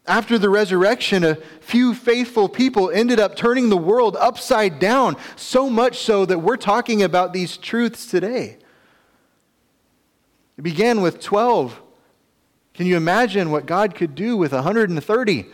After 0.06 0.38
the 0.38 0.49
resurrection, 0.49 1.23
a 1.23 1.38
few 1.62 1.95
faithful 1.95 2.47
people 2.47 2.91
ended 2.91 3.19
up 3.19 3.36
turning 3.36 3.69
the 3.69 3.76
world 3.76 4.15
upside 4.17 4.78
down, 4.78 5.17
so 5.36 5.67
much 5.67 5.97
so 5.97 6.28
that 6.28 6.38
we're 6.38 6.58
talking 6.58 7.02
about 7.02 7.34
these 7.34 7.58
truths 7.58 8.06
today. 8.06 8.60
It 10.60 10.62
began 10.62 11.02
with 11.02 11.21
12. 11.21 11.82
Can 12.76 12.86
you 12.86 12.97
imagine 12.97 13.49
what 13.49 13.65
God 13.65 13.95
could 13.95 14.13
do 14.13 14.38
with 14.38 14.52
130 14.52 15.45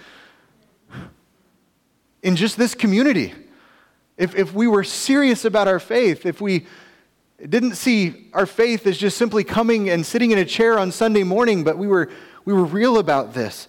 in 2.24 2.36
just 2.36 2.58
this 2.58 2.76
community? 2.76 3.34
If, 4.20 4.36
if 4.36 4.54
we 4.54 4.68
were 4.68 4.84
serious 4.84 5.46
about 5.46 5.68
our 5.68 5.80
faith, 5.80 6.26
if 6.26 6.42
we 6.42 6.68
didn't 7.48 7.76
see 7.76 8.28
our 8.34 8.46
faith 8.46 8.86
as 8.86 8.98
just 8.98 9.18
simply 9.18 9.46
coming 9.46 9.90
and 9.90 10.06
sitting 10.06 10.32
in 10.32 10.38
a 10.38 10.46
chair 10.46 10.78
on 10.78 10.92
Sunday 10.92 11.24
morning, 11.24 11.64
but 11.64 11.78
we 11.78 11.88
were, 11.88 12.12
we 12.44 12.54
were 12.54 12.66
real 12.66 13.00
about 13.00 13.34
this 13.34 13.68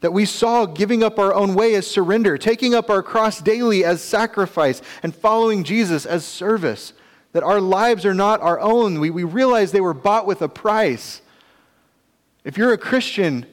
that 0.00 0.12
we 0.12 0.24
saw 0.24 0.64
giving 0.64 1.02
up 1.02 1.18
our 1.18 1.34
own 1.34 1.54
way 1.54 1.74
as 1.74 1.86
surrender, 1.86 2.38
taking 2.38 2.74
up 2.74 2.88
our 2.88 3.02
cross 3.02 3.40
daily 3.40 3.84
as 3.84 4.02
sacrifice, 4.02 4.80
and 5.02 5.14
following 5.14 5.62
Jesus 5.62 6.06
as 6.06 6.24
service. 6.24 6.94
That 7.32 7.42
our 7.42 7.60
lives 7.60 8.06
are 8.06 8.14
not 8.14 8.40
our 8.40 8.58
own. 8.58 8.98
We, 8.98 9.10
we 9.10 9.24
realize 9.24 9.72
they 9.72 9.80
were 9.80 9.94
bought 9.94 10.26
with 10.26 10.42
a 10.42 10.48
price. 10.48 11.20
If 12.44 12.56
you're 12.56 12.72
a 12.72 12.78
Christian, 12.78 13.44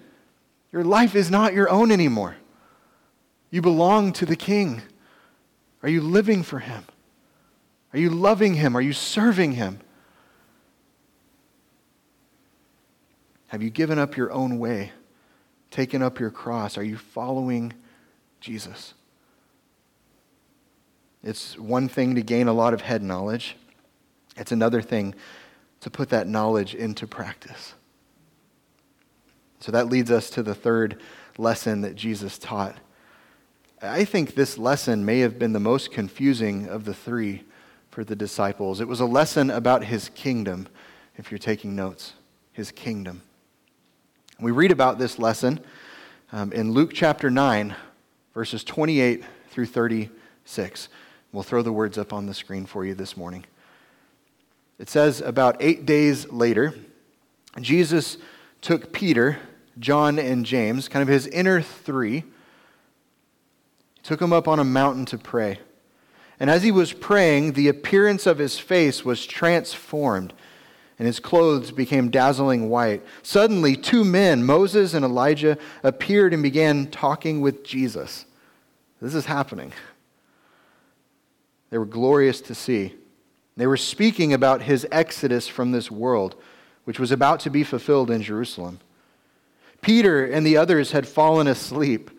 your 0.71 0.83
life 0.83 1.15
is 1.15 1.29
not 1.29 1.53
your 1.53 1.69
own 1.69 1.91
anymore. 1.91 2.37
You 3.51 3.61
belong 3.61 4.13
to 4.13 4.25
the 4.25 4.37
King. 4.37 4.81
Are 5.83 5.89
you 5.89 6.01
living 6.01 6.43
for 6.43 6.59
Him? 6.59 6.83
Are 7.93 7.99
you 7.99 8.09
loving 8.09 8.55
Him? 8.55 8.75
Are 8.75 8.81
you 8.81 8.93
serving 8.93 9.53
Him? 9.53 9.79
Have 13.47 13.63
you 13.63 13.69
given 13.69 13.97
up 13.97 14.17
your 14.17 14.31
own 14.31 14.59
way? 14.59 14.91
taken 15.71 16.01
up 16.01 16.19
your 16.19 16.31
cross? 16.31 16.77
Are 16.77 16.83
you 16.83 16.97
following 16.97 17.73
Jesus? 18.39 18.93
It's 21.23 21.57
one 21.57 21.87
thing 21.87 22.15
to 22.15 22.21
gain 22.21 22.47
a 22.47 22.53
lot 22.53 22.73
of 22.73 22.81
head 22.81 23.03
knowledge, 23.03 23.55
it's 24.35 24.51
another 24.51 24.81
thing 24.81 25.15
to 25.81 25.89
put 25.89 26.09
that 26.09 26.27
knowledge 26.27 26.73
into 26.73 27.05
practice. 27.05 27.73
So 29.59 29.71
that 29.71 29.87
leads 29.87 30.11
us 30.11 30.29
to 30.31 30.43
the 30.43 30.55
third 30.55 31.01
lesson 31.37 31.81
that 31.81 31.95
Jesus 31.95 32.37
taught. 32.37 32.75
I 33.81 34.05
think 34.05 34.33
this 34.33 34.57
lesson 34.57 35.05
may 35.05 35.19
have 35.19 35.37
been 35.37 35.53
the 35.53 35.59
most 35.59 35.91
confusing 35.91 36.67
of 36.67 36.85
the 36.85 36.95
three 36.95 37.43
for 37.91 38.03
the 38.03 38.15
disciples. 38.15 38.81
It 38.81 38.87
was 38.87 39.01
a 39.01 39.05
lesson 39.05 39.51
about 39.51 39.83
his 39.83 40.09
kingdom, 40.09 40.67
if 41.15 41.29
you're 41.29 41.37
taking 41.37 41.75
notes. 41.75 42.13
His 42.53 42.71
kingdom. 42.71 43.21
We 44.39 44.49
read 44.49 44.71
about 44.71 44.97
this 44.97 45.19
lesson 45.19 45.59
um, 46.31 46.51
in 46.53 46.71
Luke 46.71 46.89
chapter 46.91 47.29
9, 47.29 47.75
verses 48.33 48.63
28 48.63 49.23
through 49.51 49.67
36. 49.67 50.89
We'll 51.31 51.43
throw 51.43 51.61
the 51.61 51.71
words 51.71 51.99
up 51.99 52.13
on 52.13 52.25
the 52.25 52.33
screen 52.33 52.65
for 52.65 52.83
you 52.83 52.95
this 52.95 53.15
morning. 53.15 53.45
It 54.79 54.89
says, 54.89 55.21
About 55.21 55.55
eight 55.59 55.85
days 55.85 56.27
later, 56.31 56.73
Jesus 57.61 58.17
took 58.61 58.91
Peter, 58.91 59.37
John, 59.77 60.17
and 60.17 60.47
James, 60.47 60.89
kind 60.89 61.03
of 61.03 61.09
his 61.09 61.27
inner 61.27 61.61
three, 61.61 62.23
took 64.07 64.21
him 64.21 64.31
up 64.31 64.47
on 64.47 64.57
a 64.57 64.63
mountain 64.63 65.03
to 65.03 65.17
pray. 65.17 65.59
And 66.39 66.49
as 66.49 66.63
he 66.63 66.71
was 66.71 66.93
praying, 66.93 67.53
the 67.53 67.67
appearance 67.67 68.25
of 68.25 68.37
his 68.37 68.57
face 68.57 69.03
was 69.03 69.25
transformed 69.25 70.31
and 70.97 71.05
his 71.05 71.19
clothes 71.19 71.71
became 71.71 72.09
dazzling 72.09 72.69
white. 72.69 73.03
Suddenly, 73.21 73.75
two 73.75 74.05
men, 74.05 74.45
Moses 74.45 74.93
and 74.93 75.03
Elijah, 75.03 75.57
appeared 75.83 76.33
and 76.33 76.41
began 76.41 76.87
talking 76.87 77.41
with 77.41 77.65
Jesus. 77.65 78.25
This 79.01 79.13
is 79.13 79.25
happening. 79.25 79.73
They 81.69 81.77
were 81.77 81.85
glorious 81.85 82.39
to 82.41 82.55
see. 82.55 82.95
They 83.57 83.67
were 83.67 83.75
speaking 83.75 84.31
about 84.31 84.61
his 84.61 84.87
exodus 84.89 85.49
from 85.49 85.73
this 85.73 85.91
world, 85.91 86.41
which 86.85 86.97
was 86.97 87.11
about 87.11 87.41
to 87.41 87.49
be 87.49 87.65
fulfilled 87.65 88.09
in 88.09 88.21
Jerusalem. 88.21 88.79
Peter 89.81 90.23
and 90.25 90.47
the 90.47 90.55
others 90.55 90.93
had 90.93 91.05
fallen 91.05 91.45
asleep, 91.45 92.09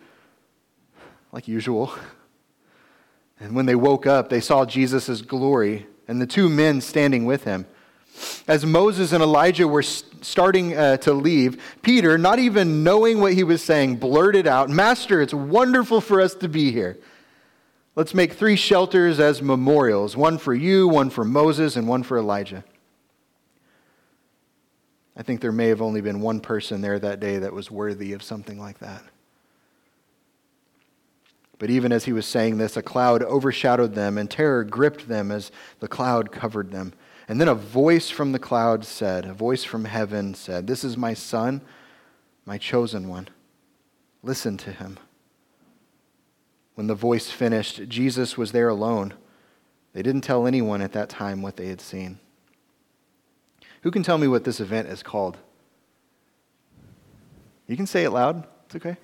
like 1.31 1.47
usual. 1.47 1.93
And 3.39 3.55
when 3.55 3.65
they 3.65 3.75
woke 3.75 4.05
up, 4.05 4.29
they 4.29 4.41
saw 4.41 4.65
Jesus' 4.65 5.21
glory 5.21 5.87
and 6.07 6.21
the 6.21 6.27
two 6.27 6.49
men 6.49 6.81
standing 6.81 7.25
with 7.25 7.43
him. 7.43 7.65
As 8.47 8.65
Moses 8.65 9.13
and 9.13 9.23
Elijah 9.23 9.67
were 9.67 9.83
starting 9.83 10.75
uh, 10.75 10.97
to 10.97 11.13
leave, 11.13 11.61
Peter, 11.81 12.17
not 12.17 12.39
even 12.39 12.83
knowing 12.83 13.21
what 13.21 13.33
he 13.33 13.43
was 13.43 13.63
saying, 13.63 13.97
blurted 13.97 14.47
out, 14.47 14.69
Master, 14.69 15.21
it's 15.21 15.33
wonderful 15.33 16.01
for 16.01 16.19
us 16.19 16.33
to 16.35 16.49
be 16.49 16.71
here. 16.71 16.97
Let's 17.95 18.13
make 18.13 18.33
three 18.33 18.55
shelters 18.55 19.19
as 19.19 19.41
memorials 19.41 20.17
one 20.17 20.37
for 20.37 20.53
you, 20.53 20.87
one 20.87 21.09
for 21.09 21.23
Moses, 21.23 21.75
and 21.75 21.87
one 21.87 22.03
for 22.03 22.17
Elijah. 22.17 22.63
I 25.15 25.23
think 25.23 25.41
there 25.41 25.51
may 25.51 25.67
have 25.67 25.81
only 25.81 26.01
been 26.01 26.21
one 26.21 26.39
person 26.39 26.81
there 26.81 26.97
that 26.97 27.19
day 27.19 27.39
that 27.39 27.53
was 27.53 27.69
worthy 27.69 28.13
of 28.13 28.23
something 28.23 28.59
like 28.59 28.79
that. 28.79 29.03
But 31.59 31.69
even 31.69 31.91
as 31.91 32.05
he 32.05 32.13
was 32.13 32.25
saying 32.25 32.57
this, 32.57 32.77
a 32.77 32.81
cloud 32.81 33.21
overshadowed 33.21 33.93
them, 33.93 34.17
and 34.17 34.31
terror 34.31 34.63
gripped 34.63 35.09
them 35.09 35.29
as 35.29 35.51
the 35.81 35.89
cloud 35.89 36.31
covered 36.31 36.71
them. 36.71 36.93
And 37.27 37.39
then 37.39 37.49
a 37.49 37.53
voice 37.53 38.09
from 38.09 38.31
the 38.31 38.39
cloud 38.39 38.85
said, 38.85 39.25
a 39.25 39.33
voice 39.33 39.65
from 39.65 39.85
heaven 39.85 40.33
said, 40.33 40.65
This 40.65 40.83
is 40.83 40.97
my 40.97 41.13
son, 41.13 41.61
my 42.45 42.57
chosen 42.57 43.07
one. 43.09 43.27
Listen 44.23 44.57
to 44.57 44.71
him. 44.71 44.97
When 46.75 46.87
the 46.87 46.95
voice 46.95 47.29
finished, 47.29 47.87
Jesus 47.89 48.37
was 48.37 48.53
there 48.53 48.69
alone. 48.69 49.13
They 49.93 50.01
didn't 50.01 50.21
tell 50.21 50.47
anyone 50.47 50.81
at 50.81 50.93
that 50.93 51.09
time 51.09 51.41
what 51.41 51.57
they 51.57 51.67
had 51.67 51.81
seen. 51.81 52.19
Who 53.81 53.91
can 53.91 54.01
tell 54.01 54.17
me 54.17 54.27
what 54.27 54.45
this 54.45 54.61
event 54.61 54.87
is 54.87 55.03
called? 55.03 55.37
You 57.67 57.75
can 57.75 57.85
say 57.85 58.05
it 58.05 58.11
loud. 58.11 58.47
It's 58.65 58.75
okay. 58.77 58.97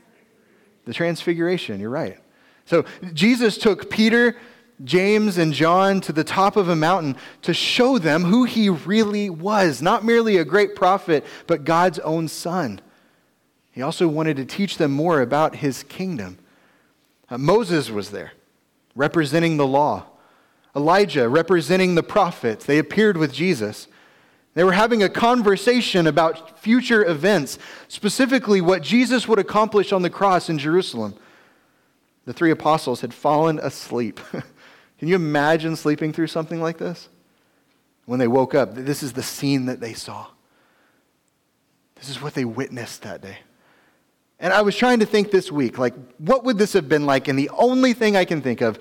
The 0.85 0.93
Transfiguration, 0.93 1.79
you're 1.79 1.89
right. 1.89 2.17
So 2.65 2.85
Jesus 3.13 3.57
took 3.57 3.89
Peter, 3.89 4.35
James, 4.83 5.37
and 5.37 5.53
John 5.53 6.01
to 6.01 6.11
the 6.11 6.23
top 6.23 6.57
of 6.57 6.67
a 6.67 6.75
mountain 6.75 7.15
to 7.43 7.53
show 7.53 7.97
them 7.97 8.23
who 8.23 8.43
he 8.43 8.69
really 8.69 9.29
was. 9.29 9.81
Not 9.81 10.03
merely 10.03 10.37
a 10.37 10.45
great 10.45 10.75
prophet, 10.75 11.25
but 11.47 11.63
God's 11.63 11.99
own 11.99 12.27
son. 12.27 12.81
He 13.71 13.81
also 13.81 14.07
wanted 14.07 14.37
to 14.37 14.45
teach 14.45 14.77
them 14.77 14.91
more 14.91 15.21
about 15.21 15.57
his 15.57 15.83
kingdom. 15.83 16.39
Uh, 17.29 17.37
Moses 17.37 17.89
was 17.89 18.11
there, 18.11 18.33
representing 18.95 19.57
the 19.57 19.67
law. 19.67 20.05
Elijah, 20.75 21.29
representing 21.29 21.95
the 21.95 22.03
prophets. 22.03 22.65
They 22.65 22.79
appeared 22.79 23.17
with 23.17 23.33
Jesus. 23.33 23.87
They 24.55 24.63
were 24.63 24.73
having 24.73 25.03
a 25.03 25.09
conversation 25.09 26.07
about 26.07 26.59
future 26.59 27.05
events, 27.05 27.59
specifically 27.87 28.61
what 28.61 28.81
Jesus 28.81 29.27
would 29.27 29.39
accomplish 29.39 29.91
on 29.91 30.01
the 30.01 30.09
cross 30.09 30.49
in 30.49 30.57
Jerusalem. 30.57 31.15
The 32.25 32.33
three 32.33 32.51
apostles 32.51 33.01
had 33.01 33.13
fallen 33.13 33.59
asleep. 33.59 34.19
Can 34.99 35.07
you 35.07 35.15
imagine 35.15 35.75
sleeping 35.75 36.13
through 36.13 36.27
something 36.27 36.61
like 36.61 36.77
this? 36.77 37.09
When 38.05 38.19
they 38.19 38.27
woke 38.27 38.53
up, 38.53 38.75
this 38.75 39.03
is 39.03 39.13
the 39.13 39.23
scene 39.23 39.65
that 39.65 39.79
they 39.79 39.93
saw. 39.93 40.27
This 41.95 42.09
is 42.09 42.21
what 42.21 42.33
they 42.33 42.45
witnessed 42.45 43.03
that 43.03 43.21
day. 43.21 43.37
And 44.39 44.53
I 44.53 44.61
was 44.61 44.75
trying 44.75 44.99
to 44.99 45.05
think 45.05 45.31
this 45.31 45.51
week, 45.51 45.77
like, 45.77 45.93
what 46.17 46.43
would 46.43 46.57
this 46.57 46.73
have 46.73 46.89
been 46.89 47.05
like? 47.05 47.27
And 47.27 47.39
the 47.39 47.49
only 47.49 47.93
thing 47.93 48.15
I 48.15 48.25
can 48.25 48.41
think 48.41 48.61
of, 48.61 48.77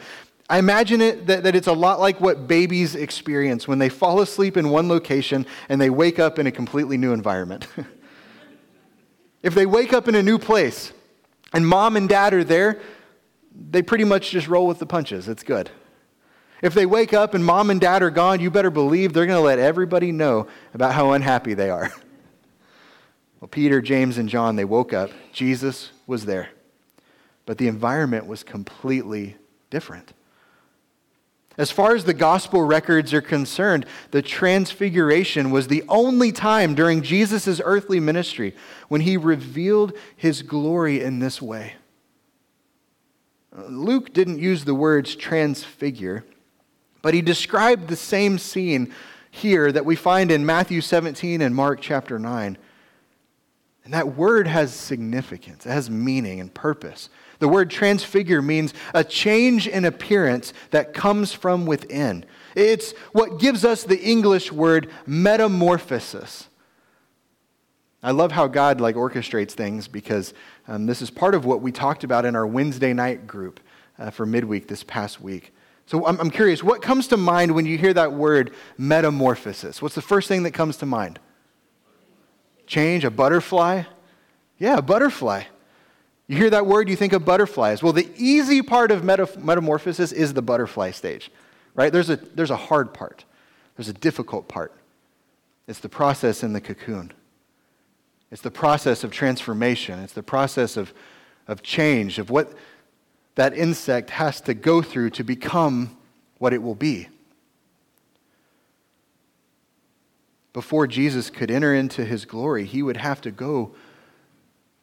I 0.48 0.58
imagine 0.58 1.00
it 1.00 1.26
that, 1.26 1.44
that 1.44 1.54
it's 1.54 1.68
a 1.68 1.72
lot 1.72 2.00
like 2.00 2.20
what 2.20 2.46
babies 2.46 2.94
experience 2.94 3.66
when 3.66 3.78
they 3.78 3.88
fall 3.88 4.20
asleep 4.20 4.56
in 4.56 4.68
one 4.68 4.88
location 4.88 5.46
and 5.68 5.80
they 5.80 5.90
wake 5.90 6.18
up 6.18 6.38
in 6.38 6.46
a 6.46 6.50
completely 6.50 6.98
new 6.98 7.12
environment. 7.12 7.66
if 9.42 9.54
they 9.54 9.64
wake 9.64 9.92
up 9.92 10.06
in 10.06 10.14
a 10.16 10.22
new 10.22 10.38
place 10.38 10.92
and 11.52 11.66
mom 11.66 11.96
and 11.96 12.08
dad 12.08 12.34
are 12.34 12.44
there, 12.44 12.80
they 13.54 13.82
pretty 13.82 14.04
much 14.04 14.30
just 14.30 14.48
roll 14.48 14.66
with 14.66 14.78
the 14.78 14.86
punches. 14.86 15.28
It's 15.28 15.42
good. 15.42 15.70
If 16.62 16.74
they 16.74 16.86
wake 16.86 17.12
up 17.12 17.34
and 17.34 17.44
mom 17.44 17.70
and 17.70 17.80
dad 17.80 18.02
are 18.02 18.10
gone, 18.10 18.40
you 18.40 18.50
better 18.50 18.70
believe 18.70 19.12
they're 19.12 19.26
going 19.26 19.38
to 19.38 19.44
let 19.44 19.58
everybody 19.58 20.12
know 20.12 20.48
about 20.72 20.94
how 20.94 21.12
unhappy 21.12 21.54
they 21.54 21.70
are. 21.70 21.92
Well, 23.40 23.50
Peter, 23.50 23.82
James, 23.82 24.16
and 24.16 24.26
John, 24.26 24.56
they 24.56 24.64
woke 24.64 24.94
up. 24.94 25.10
Jesus 25.30 25.90
was 26.06 26.24
there. 26.24 26.48
But 27.44 27.58
the 27.58 27.68
environment 27.68 28.26
was 28.26 28.42
completely 28.42 29.36
different. 29.68 30.14
As 31.58 31.70
far 31.70 31.94
as 31.94 32.04
the 32.04 32.14
gospel 32.14 32.62
records 32.62 33.12
are 33.12 33.20
concerned, 33.20 33.84
the 34.12 34.22
transfiguration 34.22 35.50
was 35.50 35.68
the 35.68 35.84
only 35.90 36.32
time 36.32 36.74
during 36.74 37.02
Jesus' 37.02 37.60
earthly 37.62 38.00
ministry 38.00 38.54
when 38.88 39.02
he 39.02 39.18
revealed 39.18 39.92
his 40.16 40.40
glory 40.40 41.02
in 41.02 41.18
this 41.18 41.42
way. 41.42 41.74
Luke 43.54 44.12
didn't 44.12 44.38
use 44.38 44.64
the 44.64 44.74
words 44.74 45.14
transfigure, 45.14 46.24
but 47.02 47.14
he 47.14 47.22
described 47.22 47.88
the 47.88 47.96
same 47.96 48.38
scene 48.38 48.92
here 49.30 49.70
that 49.70 49.84
we 49.84 49.96
find 49.96 50.30
in 50.30 50.44
Matthew 50.46 50.80
17 50.80 51.40
and 51.40 51.54
Mark 51.54 51.80
chapter 51.80 52.18
9. 52.18 52.58
And 53.84 53.92
that 53.92 54.16
word 54.16 54.46
has 54.46 54.72
significance, 54.72 55.66
it 55.66 55.70
has 55.70 55.90
meaning 55.90 56.40
and 56.40 56.52
purpose. 56.52 57.10
The 57.38 57.48
word 57.48 57.70
transfigure 57.70 58.40
means 58.40 58.72
a 58.94 59.04
change 59.04 59.68
in 59.68 59.84
appearance 59.84 60.52
that 60.70 60.94
comes 60.94 61.32
from 61.32 61.66
within. 61.66 62.24
It's 62.54 62.92
what 63.12 63.38
gives 63.38 63.64
us 63.64 63.84
the 63.84 64.00
English 64.00 64.50
word 64.50 64.90
metamorphosis. 65.04 66.48
I 68.04 68.10
love 68.10 68.32
how 68.32 68.46
God 68.46 68.82
like 68.82 68.96
orchestrates 68.96 69.52
things 69.52 69.88
because 69.88 70.34
um, 70.68 70.84
this 70.84 71.00
is 71.00 71.10
part 71.10 71.34
of 71.34 71.46
what 71.46 71.62
we 71.62 71.72
talked 71.72 72.04
about 72.04 72.26
in 72.26 72.36
our 72.36 72.46
Wednesday 72.46 72.92
night 72.92 73.26
group 73.26 73.60
uh, 73.98 74.10
for 74.10 74.26
midweek 74.26 74.68
this 74.68 74.84
past 74.84 75.22
week. 75.22 75.54
So 75.86 76.06
I'm, 76.06 76.20
I'm 76.20 76.30
curious, 76.30 76.62
what 76.62 76.82
comes 76.82 77.08
to 77.08 77.16
mind 77.16 77.54
when 77.54 77.64
you 77.64 77.78
hear 77.78 77.94
that 77.94 78.12
word 78.12 78.52
metamorphosis? 78.76 79.80
What's 79.80 79.94
the 79.94 80.02
first 80.02 80.28
thing 80.28 80.42
that 80.42 80.50
comes 80.50 80.76
to 80.78 80.86
mind? 80.86 81.18
Change, 82.66 83.04
a 83.04 83.10
butterfly? 83.10 83.84
Yeah, 84.58 84.78
a 84.78 84.82
butterfly. 84.82 85.44
You 86.26 86.36
hear 86.36 86.50
that 86.50 86.66
word, 86.66 86.90
you 86.90 86.96
think 86.96 87.14
of 87.14 87.24
butterflies. 87.24 87.82
Well, 87.82 87.94
the 87.94 88.10
easy 88.16 88.60
part 88.60 88.90
of 88.90 89.02
metamorphosis 89.02 90.12
is 90.12 90.34
the 90.34 90.42
butterfly 90.42 90.90
stage, 90.90 91.30
right? 91.74 91.92
There's 91.92 92.10
a, 92.10 92.16
there's 92.16 92.50
a 92.50 92.56
hard 92.56 92.92
part, 92.92 93.24
there's 93.76 93.88
a 93.88 93.94
difficult 93.94 94.46
part. 94.46 94.72
It's 95.66 95.80
the 95.80 95.88
process 95.88 96.42
in 96.42 96.52
the 96.52 96.60
cocoon, 96.60 97.14
it's 98.34 98.42
the 98.42 98.50
process 98.50 99.02
of 99.02 99.10
transformation, 99.10 99.98
it's 100.00 100.12
the 100.12 100.22
process 100.22 100.76
of, 100.76 100.92
of 101.48 101.62
change, 101.62 102.18
of 102.18 102.28
what 102.28 102.52
that 103.36 103.54
insect 103.54 104.10
has 104.10 104.42
to 104.42 104.52
go 104.52 104.82
through 104.82 105.08
to 105.10 105.24
become 105.24 105.96
what 106.36 106.52
it 106.52 106.62
will 106.62 106.74
be. 106.74 107.08
before 110.54 110.86
Jesus 110.86 111.30
could 111.30 111.50
enter 111.50 111.74
into 111.74 112.04
his 112.04 112.24
glory, 112.24 112.64
he 112.64 112.80
would 112.80 112.96
have 112.96 113.20
to 113.20 113.32
go 113.32 113.74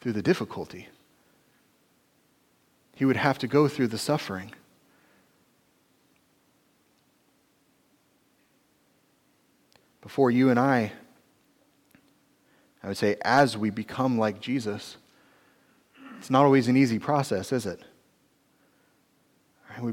through 0.01 0.11
the 0.11 0.21
difficulty. 0.21 0.89
He 2.93 3.05
would 3.05 3.15
have 3.15 3.39
to 3.39 3.47
go 3.47 3.69
through 3.69 3.87
the 3.87 3.97
suffering. 3.97 4.51
Before 10.01 10.29
you 10.29 10.49
and 10.49 10.59
I, 10.59 10.91
I 12.83 12.87
would 12.87 12.97
say, 12.97 13.17
as 13.21 13.57
we 13.57 13.69
become 13.69 14.17
like 14.17 14.41
Jesus, 14.41 14.97
it's 16.17 16.29
not 16.29 16.45
always 16.45 16.67
an 16.67 16.77
easy 16.77 16.99
process, 16.99 17.51
is 17.51 17.65
it? 17.65 17.81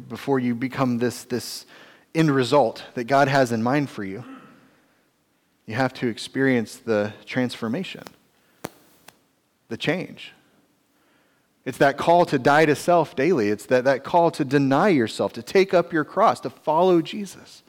Before 0.09 0.39
you 0.39 0.55
become 0.55 0.99
this, 0.99 1.25
this 1.25 1.67
end 2.15 2.31
result 2.31 2.85
that 2.95 3.05
God 3.05 3.29
has 3.29 3.53
in 3.53 3.63
mind 3.63 3.91
for 3.91 4.05
you 4.05 4.25
you 5.69 5.75
have 5.75 5.93
to 5.93 6.09
experience 6.09 6.77
the 6.77 7.13
transformation, 7.27 8.03
the 9.69 9.77
change. 9.77 10.33
It's 11.67 11.77
that 11.77 11.99
call 11.99 12.25
to 12.25 12.39
die 12.39 12.65
to 12.65 12.75
self 12.75 13.15
daily. 13.15 13.51
It's 13.51 13.67
that, 13.67 13.85
that 13.85 14.03
call 14.03 14.31
to 14.31 14.47
deny 14.47 14.89
yourself, 14.89 15.35
to 15.35 15.43
take 15.43 15.75
up 15.75 15.93
your 15.93 16.05
cross, 16.05 16.41
to 16.41 16.51
follow 16.51 17.03
Jesus. 17.03 17.63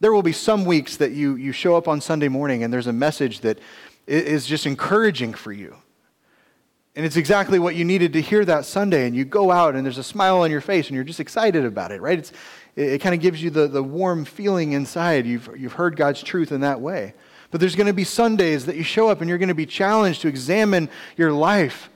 There 0.00 0.12
will 0.12 0.22
be 0.22 0.32
some 0.32 0.64
weeks 0.64 0.96
that 0.96 1.12
you, 1.12 1.36
you 1.36 1.52
show 1.52 1.76
up 1.76 1.86
on 1.86 2.00
Sunday 2.00 2.28
morning 2.28 2.62
and 2.62 2.72
there's 2.72 2.86
a 2.86 2.92
message 2.92 3.40
that 3.40 3.58
is 4.06 4.46
just 4.46 4.66
encouraging 4.66 5.34
for 5.34 5.52
you. 5.52 5.76
And 6.96 7.06
it's 7.06 7.16
exactly 7.16 7.58
what 7.58 7.76
you 7.76 7.84
needed 7.84 8.14
to 8.14 8.20
hear 8.20 8.44
that 8.44 8.64
Sunday. 8.64 9.06
And 9.06 9.14
you 9.14 9.24
go 9.24 9.50
out 9.50 9.76
and 9.76 9.84
there's 9.84 9.98
a 9.98 10.02
smile 10.02 10.38
on 10.38 10.50
your 10.50 10.60
face 10.60 10.88
and 10.88 10.94
you're 10.94 11.04
just 11.04 11.20
excited 11.20 11.64
about 11.64 11.92
it, 11.92 12.00
right? 12.00 12.18
It's, 12.18 12.32
it, 12.76 12.94
it 12.94 13.00
kind 13.00 13.14
of 13.14 13.20
gives 13.20 13.42
you 13.42 13.50
the, 13.50 13.68
the 13.68 13.82
warm 13.82 14.24
feeling 14.24 14.72
inside. 14.72 15.26
You've, 15.26 15.50
you've 15.56 15.74
heard 15.74 15.96
God's 15.96 16.22
truth 16.22 16.50
in 16.50 16.62
that 16.62 16.80
way. 16.80 17.14
But 17.50 17.60
there's 17.60 17.76
going 17.76 17.86
to 17.86 17.92
be 17.92 18.04
Sundays 18.04 18.66
that 18.66 18.76
you 18.76 18.82
show 18.82 19.08
up 19.08 19.20
and 19.20 19.28
you're 19.28 19.38
going 19.38 19.48
to 19.48 19.54
be 19.54 19.66
challenged 19.66 20.22
to 20.22 20.28
examine 20.28 20.88
your 21.16 21.32
life 21.32 21.90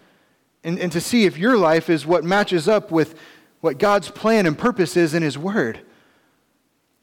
and, 0.62 0.78
and 0.78 0.92
to 0.92 1.00
see 1.00 1.24
if 1.24 1.38
your 1.38 1.56
life 1.56 1.88
is 1.88 2.04
what 2.04 2.22
matches 2.22 2.68
up 2.68 2.90
with 2.90 3.18
what 3.60 3.78
God's 3.78 4.10
plan 4.10 4.46
and 4.46 4.58
purpose 4.58 4.96
is 4.96 5.14
in 5.14 5.22
His 5.22 5.38
Word. 5.38 5.80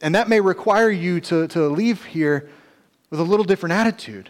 And 0.02 0.16
that 0.16 0.28
may 0.28 0.40
require 0.40 0.90
you 0.90 1.22
to, 1.22 1.48
to 1.50 1.68
leave 1.68 2.06
here 2.06 2.50
with 3.10 3.20
a 3.20 3.24
little 3.24 3.46
different 3.46 3.74
attitude. 3.74 4.30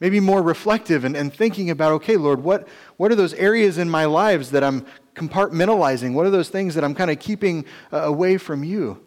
Maybe 0.00 0.20
more 0.20 0.42
reflective 0.42 1.04
and, 1.04 1.16
and 1.16 1.32
thinking 1.32 1.70
about, 1.70 1.92
okay, 1.92 2.16
Lord, 2.16 2.42
what, 2.42 2.68
what 2.96 3.10
are 3.10 3.14
those 3.14 3.32
areas 3.34 3.78
in 3.78 3.88
my 3.88 4.04
lives 4.04 4.50
that 4.50 4.62
I'm 4.62 4.84
compartmentalizing? 5.14 6.12
What 6.12 6.26
are 6.26 6.30
those 6.30 6.48
things 6.48 6.74
that 6.74 6.84
I'm 6.84 6.94
kind 6.94 7.10
of 7.10 7.18
keeping 7.18 7.64
uh, 7.92 7.98
away 7.98 8.36
from 8.36 8.64
you? 8.64 9.04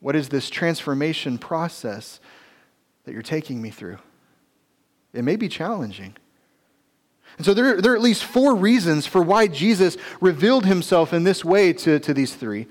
What 0.00 0.16
is 0.16 0.30
this 0.30 0.48
transformation 0.48 1.38
process 1.38 2.20
that 3.04 3.12
you're 3.12 3.22
taking 3.22 3.60
me 3.60 3.70
through? 3.70 3.98
It 5.12 5.22
may 5.22 5.36
be 5.36 5.48
challenging. 5.48 6.16
And 7.36 7.44
so 7.44 7.54
there, 7.54 7.80
there 7.80 7.92
are 7.92 7.96
at 7.96 8.02
least 8.02 8.24
four 8.24 8.54
reasons 8.54 9.06
for 9.06 9.22
why 9.22 9.46
Jesus 9.46 9.96
revealed 10.20 10.66
himself 10.66 11.12
in 11.12 11.24
this 11.24 11.44
way 11.44 11.72
to, 11.74 12.00
to 12.00 12.14
these 12.14 12.34
three. 12.34 12.66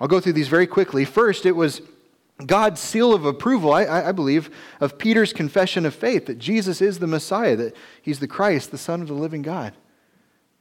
I'll 0.00 0.08
go 0.08 0.20
through 0.20 0.32
these 0.32 0.48
very 0.48 0.66
quickly. 0.66 1.04
First, 1.04 1.46
it 1.46 1.52
was 1.52 1.80
God's 2.44 2.80
seal 2.80 3.14
of 3.14 3.24
approval, 3.24 3.72
I, 3.72 3.84
I, 3.84 4.12
believe, 4.12 4.50
of 4.80 4.98
Peter's 4.98 5.32
confession 5.32 5.86
of 5.86 5.94
faith 5.94 6.26
that 6.26 6.38
Jesus 6.38 6.82
is 6.82 6.98
the 6.98 7.06
Messiah, 7.06 7.54
that 7.56 7.76
he's 8.02 8.18
the 8.18 8.26
Christ, 8.26 8.70
the 8.70 8.78
Son 8.78 9.00
of 9.00 9.08
the 9.08 9.14
living 9.14 9.42
God. 9.42 9.72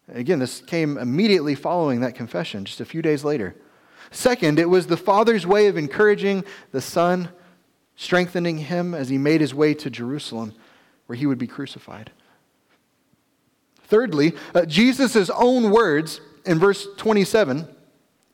Again, 0.07 0.39
this 0.39 0.61
came 0.61 0.97
immediately 0.97 1.55
following 1.55 2.01
that 2.01 2.13
confession, 2.13 2.65
just 2.65 2.81
a 2.81 2.85
few 2.85 3.01
days 3.01 3.23
later. 3.23 3.55
Second, 4.11 4.59
it 4.59 4.69
was 4.69 4.85
the 4.85 4.97
Father's 4.97 5.47
way 5.47 5.67
of 5.67 5.77
encouraging 5.77 6.43
the 6.71 6.81
Son, 6.81 7.29
strengthening 7.95 8.59
him 8.59 8.93
as 8.93 9.09
he 9.09 9.17
made 9.17 9.41
his 9.41 9.53
way 9.53 9.73
to 9.73 9.89
Jerusalem. 9.89 10.53
where 11.05 11.17
he 11.17 11.25
would 11.25 11.37
be 11.37 11.47
crucified. 11.47 12.11
Thirdly, 13.83 14.33
uh, 14.55 14.65
Jesus' 14.65 15.29
own 15.29 15.69
words 15.69 16.21
in 16.45 16.59
verse 16.59 16.87
27 16.95 17.67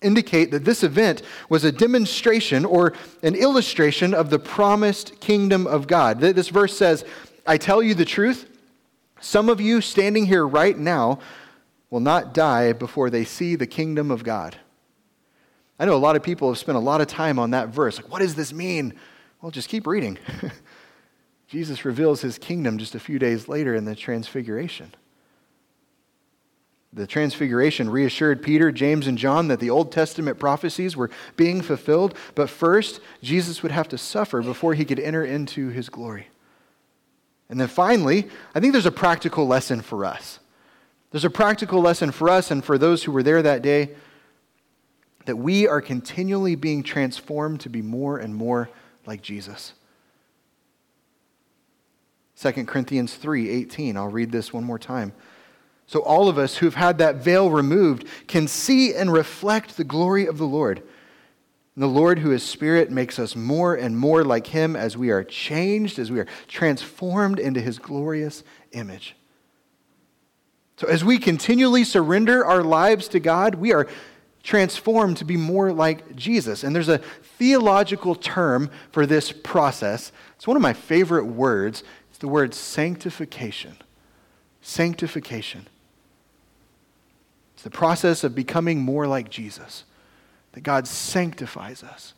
indicate 0.02 0.52
that 0.52 0.66
this 0.66 0.84
event 0.84 1.22
was 1.50 1.64
a 1.64 1.72
demonstration 1.72 2.66
or 2.66 2.94
an 3.22 3.36
illustration 3.36 4.14
of 4.14 4.30
the 4.30 4.40
promised 4.40 5.20
kingdom 5.20 5.68
of 5.68 5.88
God. 5.88 6.20
This 6.20 6.50
verse 6.50 6.78
says, 6.78 7.04
I 7.46 7.58
tell 7.58 7.84
you 7.84 7.94
the 7.94 8.06
truth, 8.06 8.50
some 9.20 9.50
of 9.50 9.60
you 9.60 9.82
standing 9.82 10.26
here 10.26 10.48
right 10.48 10.78
now 10.78 11.20
will 11.90 12.00
not 12.00 12.34
die 12.34 12.74
before 12.74 13.10
they 13.10 13.26
see 13.26 13.56
the 13.56 13.68
kingdom 13.68 14.12
of 14.12 14.24
God. 14.24 14.56
I 15.80 15.86
know 15.86 15.96
a 15.96 15.98
lot 15.98 16.16
of 16.16 16.24
people 16.24 16.50
have 16.50 16.58
spent 16.58 16.78
a 16.78 16.82
lot 16.82 17.02
of 17.02 17.08
time 17.08 17.40
on 17.40 17.52
that 17.52 17.70
verse. 17.70 17.98
Like, 17.98 18.12
what 18.12 18.20
does 18.20 18.36
this 18.36 18.54
mean? 18.54 18.94
Well, 19.42 19.52
just 19.52 19.70
keep 19.70 19.88
reading. 19.88 20.18
Jesus 21.48 21.84
reveals 21.86 22.22
his 22.22 22.38
kingdom 22.38 22.78
just 22.78 22.96
a 22.96 23.00
few 23.00 23.18
days 23.18 23.48
later 23.48 23.74
in 23.76 23.86
the 23.86 23.96
Transfiguration. 23.96 24.94
The 26.91 27.06
Transfiguration 27.06 27.89
reassured 27.89 28.41
Peter, 28.41 28.71
James, 28.71 29.06
and 29.06 29.17
John 29.17 29.47
that 29.49 29.60
the 29.60 29.69
Old 29.69 29.91
Testament 29.91 30.39
prophecies 30.39 30.97
were 30.97 31.12
being 31.36 31.62
fulfilled, 31.62 32.15
but 32.34 32.49
first, 32.49 32.99
Jesus 33.21 33.62
would 33.62 33.71
have 33.71 33.88
to 33.89 33.97
suffer 33.97 34.41
before 34.41 34.73
he 34.73 34.86
could 34.86 34.99
enter 34.99 35.23
into 35.23 35.69
his 35.69 35.88
glory. 35.88 36.28
And 37.47 37.60
then 37.60 37.67
finally, 37.67 38.28
I 38.56 38.60
think 38.60 38.73
there's 38.73 38.88
a 38.88 38.91
practical 38.91 39.45
lesson 39.45 39.82
for 39.82 40.04
us. 40.04 40.39
There's 41.12 41.25
a 41.25 41.30
practical 41.30 41.82
lesson 41.82 42.12
for 42.12 42.30
us 42.30 42.52
and 42.52 42.63
for 42.63 42.78
those 42.78 43.04
who 43.04 43.12
were 43.12 43.23
there 43.23 43.41
that 43.41 43.62
day 43.62 43.95
that 45.25 45.36
we 45.36 45.67
are 45.67 45.82
continually 45.82 46.56
being 46.56 46.82
transformed 46.82 47.60
to 47.62 47.69
be 47.69 47.82
more 47.82 48.17
and 48.17 48.36
more 48.36 48.69
like 49.06 49.21
Jesus. 49.21 49.73
2 52.36 52.65
Corinthians 52.67 53.15
3:18. 53.15 53.97
I'll 53.97 54.08
read 54.08 54.32
this 54.32 54.54
one 54.54 54.63
more 54.63 54.80
time. 54.80 55.13
So 55.89 56.02
all 56.02 56.30
of 56.30 56.38
us 56.38 56.58
who've 56.58 56.75
had 56.75 56.99
that 56.99 57.15
veil 57.15 57.49
removed 57.49 58.06
can 58.28 58.47
see 58.47 58.93
and 58.93 59.12
reflect 59.12 59.75
the 59.75 59.84
glory 59.84 60.28
of 60.28 60.38
the 60.38 60.45
Lord. 60.45 60.84
And 61.73 61.82
the 61.82 61.88
Lord, 61.88 62.19
who 62.19 62.32
is 62.32 62.43
Spirit, 62.43 62.91
makes 62.91 63.17
us 63.17 63.36
more 63.36 63.73
and 63.73 63.97
more 63.97 64.23
like 64.23 64.45
Him 64.45 64.75
as 64.75 64.95
we 64.95 65.10
are 65.10 65.23
changed, 65.23 65.97
as 65.97 66.12
we 66.12 66.19
are 66.19 66.28
transformed 66.47 67.39
into 67.39 67.60
His 67.60 67.80
glorious 67.80 68.43
image. 68.71 69.15
So, 70.78 70.86
as 70.86 71.04
we 71.04 71.17
continually 71.17 71.84
surrender 71.84 72.45
our 72.45 72.62
lives 72.62 73.08
to 73.08 73.19
God, 73.19 73.56
we 73.56 73.73
are 73.73 73.88
transformed 74.43 75.17
to 75.17 75.25
be 75.25 75.38
more 75.38 75.73
like 75.73 76.15
Jesus. 76.15 76.63
And 76.63 76.75
there's 76.75 76.88
a 76.88 76.99
theological 77.39 78.13
term 78.13 78.69
for 78.91 79.08
this 79.08 79.32
process. 79.32 80.12
It's 80.36 80.45
one 80.45 80.56
of 80.56 80.62
my 80.62 80.73
favorite 80.73 81.25
words. 81.25 81.84
It's 82.12 82.19
the 82.19 82.28
word 82.28 82.54
sanctification. 82.54 83.75
Sanctification. 84.62 85.65
It's 87.60 87.63
the 87.65 87.69
process 87.69 88.24
of 88.24 88.34
becoming 88.34 88.80
more 88.80 89.06
like 89.06 89.30
Jesus, 89.30 89.84
that 90.54 90.62
God 90.62 90.88
sanctifies 90.88 91.84
us. 91.84 92.13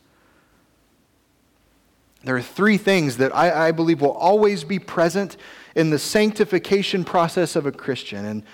There 2.22 2.36
are 2.36 2.40
three 2.40 2.76
things 2.76 3.16
that 3.16 3.34
I, 3.34 3.66
I 3.66 3.72
believe 3.72 4.00
will 4.00 4.12
always 4.12 4.62
be 4.62 4.78
present 4.78 5.36
in 5.74 5.90
the 5.90 5.98
sanctification 5.98 7.02
process 7.02 7.56
of 7.56 7.66
a 7.66 7.72
Christian. 7.72 8.24
And 8.24 8.44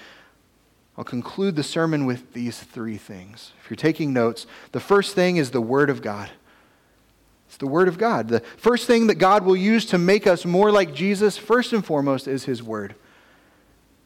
I'll 0.97 1.05
conclude 1.05 1.57
the 1.57 1.63
sermon 1.63 2.07
with 2.07 2.33
these 2.33 2.59
three 2.59 2.97
things. 2.97 3.53
If 3.63 3.69
you're 3.69 3.77
taking 3.77 4.15
notes, 4.15 4.47
the 4.73 4.81
first 4.81 5.15
thing 5.15 5.37
is 5.37 5.51
the 5.51 5.61
Word 5.61 5.91
of 5.91 6.01
God. 6.01 6.31
It's 7.49 7.59
the 7.59 7.67
Word 7.67 7.89
of 7.89 7.99
God. 7.99 8.29
The 8.29 8.41
first 8.57 8.87
thing 8.87 9.09
that 9.09 9.17
God 9.17 9.45
will 9.45 9.59
use 9.59 9.85
to 9.85 9.99
make 9.99 10.27
us 10.27 10.47
more 10.47 10.73
like 10.73 10.95
Jesus, 10.95 11.37
first 11.37 11.75
and 11.75 11.85
foremost, 11.85 12.27
is 12.27 12.47
His 12.47 12.63
Word. 12.63 12.95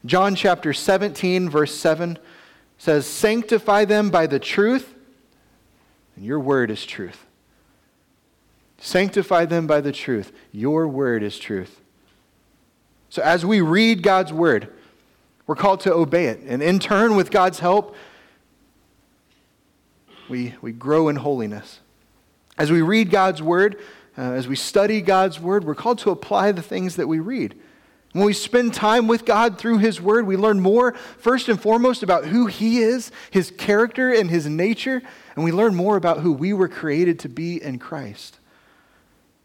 John 0.05 0.35
chapter 0.35 0.73
17, 0.73 1.49
verse 1.49 1.73
7 1.73 2.19
says, 2.77 3.05
Sanctify 3.05 3.85
them 3.85 4.09
by 4.09 4.27
the 4.27 4.39
truth, 4.39 4.93
and 6.15 6.25
your 6.25 6.39
Word 6.39 6.71
is 6.71 6.85
truth. 6.85 7.25
Sanctify 8.77 9.45
them 9.45 9.67
by 9.67 9.81
the 9.81 9.91
truth. 9.91 10.31
Your 10.51 10.87
Word 10.87 11.23
is 11.23 11.39
truth. 11.39 11.79
So 13.13 13.21
as 13.21 13.45
we 13.45 13.61
read 13.61 14.01
God's 14.01 14.33
word, 14.33 14.69
we're 15.45 15.55
called 15.55 15.81
to 15.81 15.93
obey 15.93 16.25
it. 16.25 16.39
And 16.47 16.63
in 16.63 16.79
turn, 16.79 17.15
with 17.15 17.29
God's 17.29 17.59
help, 17.59 17.95
we, 20.27 20.55
we 20.63 20.71
grow 20.71 21.09
in 21.09 21.17
holiness. 21.17 21.79
As 22.57 22.71
we 22.71 22.81
read 22.81 23.11
God's 23.11 23.39
word, 23.39 23.79
uh, 24.17 24.31
as 24.31 24.47
we 24.47 24.55
study 24.55 24.99
God's 24.99 25.39
word, 25.39 25.63
we're 25.63 25.75
called 25.75 25.99
to 25.99 26.09
apply 26.09 26.53
the 26.53 26.63
things 26.63 26.95
that 26.95 27.07
we 27.07 27.19
read. 27.19 27.53
When 28.13 28.25
we 28.25 28.33
spend 28.33 28.73
time 28.73 29.07
with 29.07 29.25
God 29.25 29.57
through 29.57 29.79
His 29.79 29.99
Word, 29.99 30.25
we 30.25 30.37
learn 30.37 30.59
more, 30.59 30.93
first 31.17 31.49
and 31.49 31.59
foremost, 31.59 32.03
about 32.03 32.25
who 32.25 32.47
He 32.47 32.79
is, 32.79 33.11
His 33.31 33.51
character, 33.51 34.13
and 34.13 34.29
His 34.29 34.47
nature, 34.47 35.01
and 35.35 35.43
we 35.43 35.51
learn 35.51 35.75
more 35.75 35.97
about 35.97 36.19
who 36.19 36.31
we 36.31 36.53
were 36.53 36.67
created 36.67 37.19
to 37.19 37.29
be 37.29 37.61
in 37.61 37.79
Christ. 37.79 38.39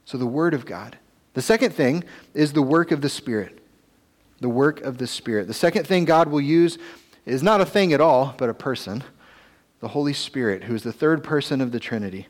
So, 0.05 0.17
the 0.17 0.27
Word 0.27 0.55
of 0.55 0.67
God. 0.67 0.99
The 1.35 1.43
second 1.43 1.75
thing 1.75 2.05
is 2.35 2.53
the 2.53 2.63
work 2.63 2.91
of 2.91 3.01
the 3.01 3.09
Spirit 3.09 3.59
the 4.41 4.49
work 4.49 4.81
of 4.83 4.99
the 4.99 5.07
Spirit. 5.07 5.47
The 5.47 5.55
second 5.55 5.87
thing 5.87 6.05
God 6.05 6.29
will 6.29 6.41
use 6.41 6.79
is 7.27 7.43
not 7.43 7.61
a 7.61 7.67
thing 7.67 7.93
at 7.93 8.01
all, 8.01 8.35
but 8.39 8.49
a 8.49 8.55
person 8.55 9.05
the 9.81 9.89
Holy 9.89 10.13
Spirit, 10.13 10.65
who 10.65 10.75
is 10.75 10.83
the 10.83 10.93
third 10.93 11.23
person 11.23 11.61
of 11.61 11.71
the 11.71 11.79
Trinity. 11.79 12.27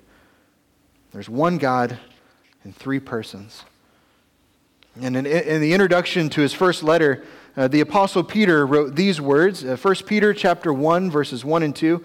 There's 1.12 1.30
one 1.30 1.56
God 1.56 1.98
and 2.62 2.76
three 2.76 3.00
persons. 3.00 3.64
And 5.00 5.16
in, 5.16 5.26
in 5.26 5.60
the 5.60 5.72
introduction 5.72 6.28
to 6.30 6.40
his 6.40 6.52
first 6.52 6.82
letter, 6.82 7.24
uh, 7.56 7.68
the 7.68 7.80
apostle 7.80 8.22
Peter 8.24 8.66
wrote 8.66 8.96
these 8.96 9.20
words, 9.20 9.64
uh, 9.64 9.76
1 9.76 9.94
Peter 10.06 10.32
chapter 10.34 10.72
1 10.72 11.10
verses 11.10 11.44
1 11.44 11.62
and 11.62 11.74
2. 11.74 12.04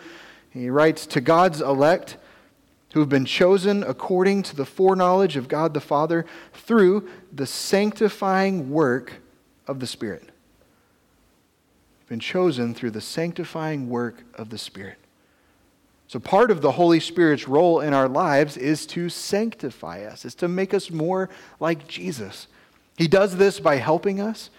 He 0.51 0.69
writes, 0.69 1.05
"To 1.07 1.21
God's 1.21 1.61
elect 1.61 2.17
who 2.93 2.99
have 2.99 3.09
been 3.09 3.25
chosen 3.25 3.83
according 3.83 4.43
to 4.43 4.55
the 4.55 4.65
foreknowledge 4.65 5.35
of 5.35 5.47
God 5.47 5.73
the 5.73 5.81
Father 5.81 6.25
through 6.53 7.09
the 7.31 7.47
sanctifying 7.47 8.69
work 8.69 9.13
of 9.67 9.79
the 9.79 9.87
Spirit. 9.87 10.29
Been 12.07 12.19
chosen 12.19 12.75
through 12.75 12.91
the 12.91 13.01
sanctifying 13.01 13.89
work 13.89 14.23
of 14.35 14.49
the 14.49 14.59
Spirit. 14.59 14.99
So, 16.07 16.19
part 16.19 16.51
of 16.51 16.61
the 16.61 16.73
Holy 16.73 16.99
Spirit's 16.99 17.47
role 17.47 17.79
in 17.79 17.93
our 17.95 18.07
lives 18.07 18.57
is 18.57 18.85
to 18.87 19.09
sanctify 19.09 20.03
us, 20.03 20.23
is 20.23 20.35
to 20.35 20.47
make 20.47 20.75
us 20.75 20.91
more 20.91 21.29
like 21.59 21.87
Jesus. 21.87 22.45
He 22.97 23.07
does 23.07 23.37
this 23.37 23.59
by 23.59 23.77
helping 23.77 24.19
us, 24.19 24.49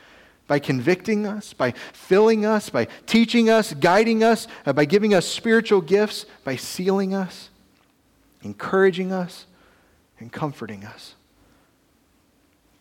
by 0.46 0.58
convicting 0.58 1.26
us, 1.26 1.52
by 1.52 1.72
filling 1.92 2.44
us, 2.44 2.68
by 2.68 2.86
teaching 3.06 3.48
us, 3.48 3.72
guiding 3.74 4.22
us, 4.22 4.46
uh, 4.66 4.72
by 4.72 4.84
giving 4.84 5.14
us 5.14 5.26
spiritual 5.26 5.80
gifts, 5.80 6.26
by 6.44 6.56
sealing 6.56 7.14
us, 7.14 7.50
encouraging 8.42 9.12
us, 9.12 9.46
and 10.18 10.32
comforting 10.32 10.84
us. 10.84 11.14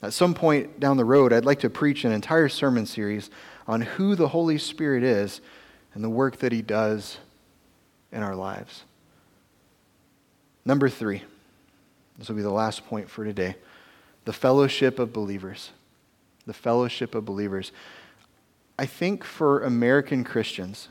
At 0.02 0.14
some 0.14 0.34
point 0.34 0.80
down 0.80 0.98
the 0.98 1.06
road, 1.06 1.32
I'd 1.32 1.46
like 1.46 1.62
to 1.62 1.70
preach 1.70 2.04
an 2.04 2.12
entire 2.12 2.50
sermon 2.50 2.86
series 2.86 3.30
on 3.68 3.82
who 3.82 4.16
the 4.16 4.28
Holy 4.28 4.58
Spirit 4.58 5.04
is 5.04 5.40
and 5.94 6.04
the 6.04 6.10
work 6.10 6.38
that 6.40 6.52
He 6.52 6.62
does 6.62 7.18
in 8.12 8.22
our 8.22 8.36
lives. 8.36 8.84
Number 10.66 10.90
three, 10.90 11.24
this 12.18 12.28
will 12.28 12.36
be 12.36 12.42
the 12.42 12.50
last 12.50 12.86
point 12.88 13.10
for 13.10 13.24
today 13.24 13.56
the 14.26 14.34
fellowship 14.34 15.00
of 15.00 15.14
believers. 15.14 15.72
The 16.46 16.54
fellowship 16.54 17.16
of 17.16 17.26
believers. 17.26 17.72
I 18.78 18.86
think 18.86 19.24
for 19.24 19.64
American 19.64 20.24
Christians, 20.24 20.90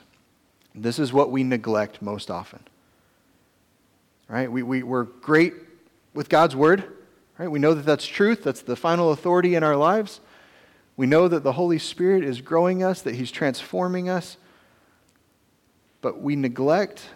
this 0.75 0.99
is 0.99 1.13
what 1.13 1.31
we 1.31 1.43
neglect 1.43 2.01
most 2.01 2.31
often. 2.31 2.61
Right? 4.29 4.51
We, 4.51 4.63
we, 4.63 4.83
we're 4.83 5.05
great 5.05 5.55
with 6.15 6.29
God's 6.29 6.57
Word. 6.57 6.85
Right? 7.39 7.51
We 7.51 7.59
know 7.59 7.75
that 7.75 7.85
that's 7.85 8.07
truth, 8.07 8.45
that's 8.45 8.63
the 8.63 8.77
final 8.77 9.13
authority 9.13 9.55
in 9.55 9.63
our 9.63 9.77
lives. 9.77 10.21
We 10.97 11.07
know 11.07 11.29
that 11.29 11.43
the 11.43 11.53
Holy 11.53 11.79
Spirit 11.79 12.23
is 12.23 12.41
growing 12.41 12.83
us, 12.83 13.03
that 13.03 13.15
He's 13.15 13.31
transforming 13.31 14.09
us. 14.09 14.37
But 16.01 16.21
we 16.21 16.37
neglect 16.37 17.09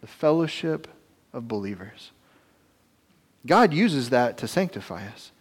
the 0.00 0.06
fellowship 0.06 0.88
of 1.32 1.48
believers. 1.48 2.10
God 3.46 3.72
uses 3.72 4.10
that 4.10 4.38
to 4.38 4.48
sanctify 4.48 5.06
us. 5.06 5.32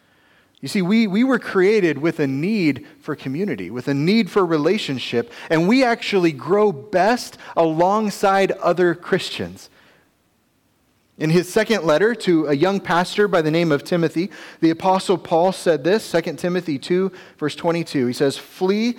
You 0.61 0.67
see, 0.67 0.81
we, 0.81 1.05
we 1.05 1.23
were 1.23 1.37
created 1.37 1.97
with 1.97 2.19
a 2.19 2.27
need 2.27 2.87
for 2.99 3.15
community, 3.15 3.69
with 3.69 3.87
a 3.87 3.93
need 3.93 4.29
for 4.31 4.45
relationship, 4.45 5.31
and 5.49 5.67
we 5.67 5.83
actually 5.83 6.31
grow 6.31 6.71
best 6.71 7.37
alongside 7.55 8.51
other 8.53 8.95
Christians. 8.95 9.69
In 11.17 11.29
his 11.29 11.51
second 11.51 11.85
letter 11.85 12.13
to 12.15 12.47
a 12.47 12.53
young 12.53 12.79
pastor 12.79 13.27
by 13.27 13.41
the 13.41 13.51
name 13.51 13.71
of 13.71 13.83
Timothy, 13.83 14.31
the 14.59 14.69
Apostle 14.69 15.17
Paul 15.17 15.51
said 15.51 15.83
this 15.83 16.11
2 16.11 16.21
Timothy 16.33 16.77
2, 16.77 17.11
verse 17.37 17.55
22. 17.55 18.07
He 18.07 18.13
says, 18.13 18.37
Flee 18.37 18.97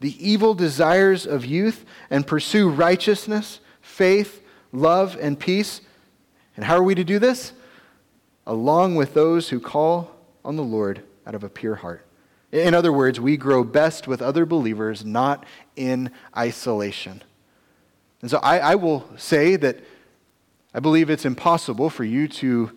the 0.00 0.16
evil 0.26 0.54
desires 0.54 1.26
of 1.26 1.44
youth 1.44 1.84
and 2.08 2.26
pursue 2.26 2.70
righteousness, 2.70 3.60
faith, 3.82 4.42
love, 4.72 5.18
and 5.20 5.38
peace. 5.38 5.82
And 6.56 6.64
how 6.64 6.76
are 6.76 6.82
we 6.82 6.94
to 6.94 7.04
do 7.04 7.18
this? 7.18 7.52
Along 8.50 8.96
with 8.96 9.14
those 9.14 9.50
who 9.50 9.60
call 9.60 10.10
on 10.44 10.56
the 10.56 10.64
Lord 10.64 11.04
out 11.24 11.36
of 11.36 11.44
a 11.44 11.48
pure 11.48 11.76
heart. 11.76 12.04
In 12.50 12.74
other 12.74 12.92
words, 12.92 13.20
we 13.20 13.36
grow 13.36 13.62
best 13.62 14.08
with 14.08 14.20
other 14.20 14.44
believers, 14.44 15.04
not 15.04 15.46
in 15.76 16.10
isolation. 16.36 17.22
And 18.20 18.28
so 18.28 18.38
I, 18.38 18.58
I, 18.58 18.74
will 18.74 19.08
say 19.16 19.54
that 19.54 19.78
I 20.74 20.80
believe 20.80 21.10
it's 21.10 21.24
impossible 21.24 21.90
for 21.90 22.02
you 22.02 22.26
to 22.26 22.76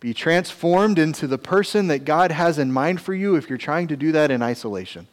be 0.00 0.14
transformed 0.14 0.98
into 0.98 1.26
the 1.26 1.36
person 1.36 1.88
that 1.88 2.06
God 2.06 2.30
has 2.32 2.58
in 2.58 2.72
mind 2.72 3.02
for 3.02 3.12
you 3.12 3.36
if 3.36 3.50
you're 3.50 3.58
trying 3.58 3.88
to 3.88 3.98
do 3.98 4.12
that 4.12 4.30
in 4.30 4.40
isolation, 4.40 5.06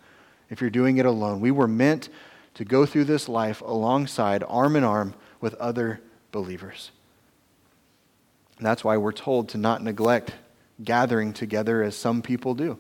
if 0.50 0.62
you're 0.62 0.70
doing 0.70 1.00
it 1.00 1.06
alone. 1.06 1.42
We 1.42 1.52
were 1.52 1.68
meant 1.68 2.08
to 2.54 2.64
go 2.64 2.86
through 2.86 3.04
this 3.04 3.28
life 3.28 3.60
alongside, 3.60 4.42
arm 4.48 4.78
in 4.78 4.86
arm, 4.86 5.16
with 5.42 5.54
other 5.56 6.00
believers. 6.32 6.92
That's 8.60 8.84
why 8.84 8.98
we're 8.98 9.12
told 9.12 9.50
to 9.50 9.58
not 9.58 9.84
neglect 9.84 10.34
gathering 10.84 11.34
together 11.34 11.84
as 11.84 11.96
some 11.96 12.22
people 12.22 12.56
do. 12.56 12.78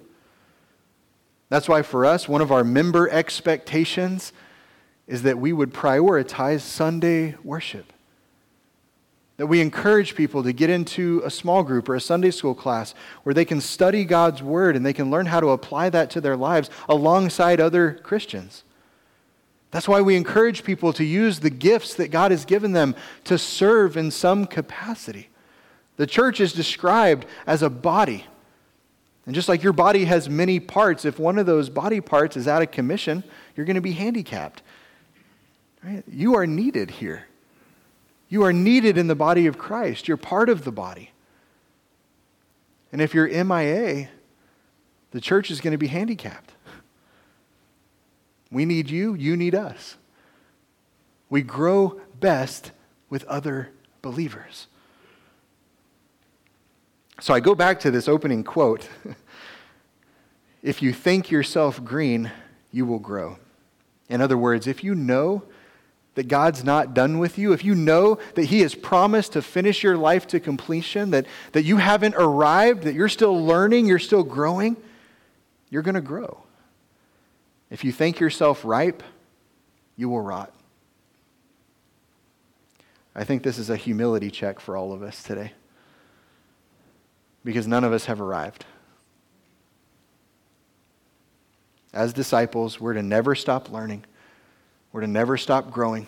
That's 1.50 1.70
why 1.70 1.82
for 1.82 2.06
us, 2.06 2.28
one 2.28 2.42
of 2.42 2.52
our 2.52 2.64
member 2.64 3.10
expectations 3.10 4.34
is 5.08 5.24
that 5.24 5.40
we 5.40 5.54
would 5.54 5.74
prioritize 5.74 6.62
Sunday 6.62 7.36
worship. 7.44 7.94
That 9.38 9.48
we 9.48 9.62
encourage 9.62 10.16
people 10.16 10.44
to 10.44 10.52
get 10.52 10.70
into 10.70 11.22
a 11.24 11.30
small 11.30 11.64
group 11.64 11.88
or 11.88 11.96
a 11.96 12.02
Sunday 12.02 12.32
school 12.32 12.56
class 12.56 12.94
where 13.24 13.34
they 13.34 13.46
can 13.46 13.62
study 13.62 14.04
God's 14.04 14.42
Word 14.44 14.76
and 14.76 14.86
they 14.86 14.94
can 14.94 15.12
learn 15.12 15.28
how 15.28 15.40
to 15.40 15.50
apply 15.50 15.90
that 15.92 16.10
to 16.12 16.22
their 16.22 16.36
lives 16.36 16.70
alongside 16.90 17.62
other 17.62 17.94
Christians. 18.04 18.64
That's 19.72 19.88
why 19.88 20.02
we 20.02 20.16
encourage 20.16 20.64
people 20.64 20.92
to 20.94 21.04
use 21.04 21.40
the 21.40 21.50
gifts 21.50 21.94
that 21.96 22.10
God 22.10 22.32
has 22.32 22.46
given 22.46 22.72
them 22.72 22.96
to 23.26 23.38
serve 23.38 23.96
in 23.96 24.12
some 24.12 24.48
capacity. 24.48 25.30
The 25.98 26.08
church 26.08 26.40
is 26.40 26.54
described 26.54 27.26
as 27.46 27.62
a 27.62 27.70
body. 27.70 28.26
And 29.26 29.36
just 29.36 29.50
like 29.50 29.62
your 29.62 29.74
body 29.74 30.06
has 30.06 30.30
many 30.30 30.60
parts, 30.60 31.04
if 31.04 31.20
one 31.20 31.38
of 31.38 31.46
those 31.46 31.70
body 31.70 32.00
parts 32.00 32.38
is 32.38 32.48
out 32.48 32.62
of 32.62 32.72
commission, 32.72 33.24
you're 33.56 33.66
going 33.66 33.76
to 33.76 33.82
be 33.82 33.92
handicapped. 33.92 34.62
Right? 35.84 36.04
You 36.08 36.36
are 36.36 36.48
needed 36.48 36.92
here. 36.92 37.28
You 38.30 38.44
are 38.44 38.54
needed 38.54 38.98
in 38.98 39.08
the 39.08 39.16
body 39.16 39.48
of 39.48 39.58
Christ. 39.58 40.08
You're 40.08 40.18
part 40.18 40.50
of 40.50 40.64
the 40.64 40.72
body. 40.72 41.12
And 42.92 43.02
if 43.02 43.14
you're 43.14 43.28
MIA, 43.28 44.10
the 45.12 45.22
church 45.22 45.52
is 45.52 45.62
going 45.62 45.72
to 45.72 45.78
be 45.78 45.88
handicapped. 45.88 46.52
We 48.52 48.66
need 48.66 48.90
you, 48.90 49.14
you 49.14 49.36
need 49.36 49.56
us. 49.56 49.98
We 51.30 51.42
grow 51.42 52.00
best 52.20 52.72
with 53.10 53.24
other 53.26 53.72
believers. 54.02 54.68
So 57.20 57.34
I 57.34 57.40
go 57.40 57.56
back 57.56 57.80
to 57.82 57.92
this 57.92 58.08
opening 58.08 58.44
quote 58.44 58.88
If 60.64 60.82
you 60.82 60.92
think 60.92 61.32
yourself 61.32 61.84
green, 61.84 62.32
you 62.72 62.86
will 62.86 63.00
grow. 63.00 63.38
In 64.10 64.22
other 64.22 64.38
words, 64.38 64.68
if 64.68 64.84
you 64.84 64.96
know 64.96 65.44
that 66.16 66.28
God's 66.28 66.64
not 66.64 66.94
done 66.94 67.20
with 67.20 67.38
you, 67.38 67.54
if 67.54 67.64
you 67.64 67.76
know 67.76 68.18
that 68.34 68.46
He 68.46 68.62
has 68.62 68.74
promised 68.74 69.34
to 69.34 69.42
finish 69.42 69.84
your 69.84 69.96
life 69.96 70.28
to 70.28 70.40
completion, 70.40 71.12
that, 71.12 71.26
that 71.52 71.64
you 71.64 71.78
haven't 71.78 72.16
arrived, 72.16 72.84
that 72.84 72.96
you're 72.96 73.08
still 73.08 73.46
learning, 73.46 73.86
you're 73.86 74.00
still 74.00 74.24
growing, 74.24 74.76
you're 75.70 75.84
going 75.84 75.96
to 75.96 76.02
grow. 76.02 76.44
If 77.70 77.84
you 77.84 77.92
think 77.92 78.20
yourself 78.20 78.66
ripe, 78.66 79.04
you 79.96 80.10
will 80.10 80.22
rot. 80.22 80.52
I 83.16 83.24
think 83.24 83.44
this 83.44 83.58
is 83.58 83.70
a 83.70 83.78
humility 83.78 84.32
check 84.32 84.60
for 84.60 84.76
all 84.76 84.92
of 84.92 85.02
us 85.04 85.24
today 85.24 85.54
because 87.48 87.66
none 87.66 87.86
of 87.86 87.94
us 87.94 88.04
have 88.08 88.20
arrived. 88.20 88.66
As 91.94 92.12
disciples, 92.12 92.82
we're 92.82 92.92
to 92.92 93.02
never 93.02 93.36
stop 93.36 93.72
learning, 93.72 94.04
we're 94.92 95.00
to 95.00 95.08
never 95.08 95.38
stop 95.38 95.72
growing. 95.72 96.08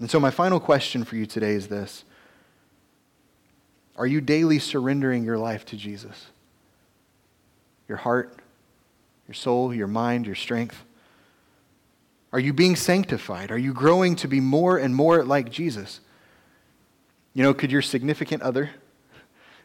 And 0.00 0.10
so, 0.10 0.18
my 0.18 0.32
final 0.32 0.58
question 0.58 1.04
for 1.04 1.14
you 1.14 1.26
today 1.26 1.52
is 1.52 1.68
this 1.68 2.02
Are 3.94 4.06
you 4.08 4.20
daily 4.20 4.58
surrendering 4.58 5.22
your 5.22 5.38
life 5.38 5.64
to 5.66 5.76
Jesus? 5.76 6.26
Your 7.86 7.98
heart, 7.98 8.34
your 9.28 9.34
soul, 9.36 9.72
your 9.72 9.86
mind, 9.86 10.26
your 10.26 10.34
strength? 10.34 10.82
Are 12.32 12.40
you 12.40 12.52
being 12.52 12.74
sanctified? 12.74 13.52
Are 13.52 13.58
you 13.58 13.74
growing 13.74 14.16
to 14.16 14.26
be 14.26 14.40
more 14.40 14.76
and 14.76 14.92
more 14.92 15.22
like 15.22 15.52
Jesus? 15.52 16.00
You 17.32 17.44
know, 17.44 17.54
could 17.54 17.70
your 17.70 17.82
significant 17.82 18.42
other 18.42 18.70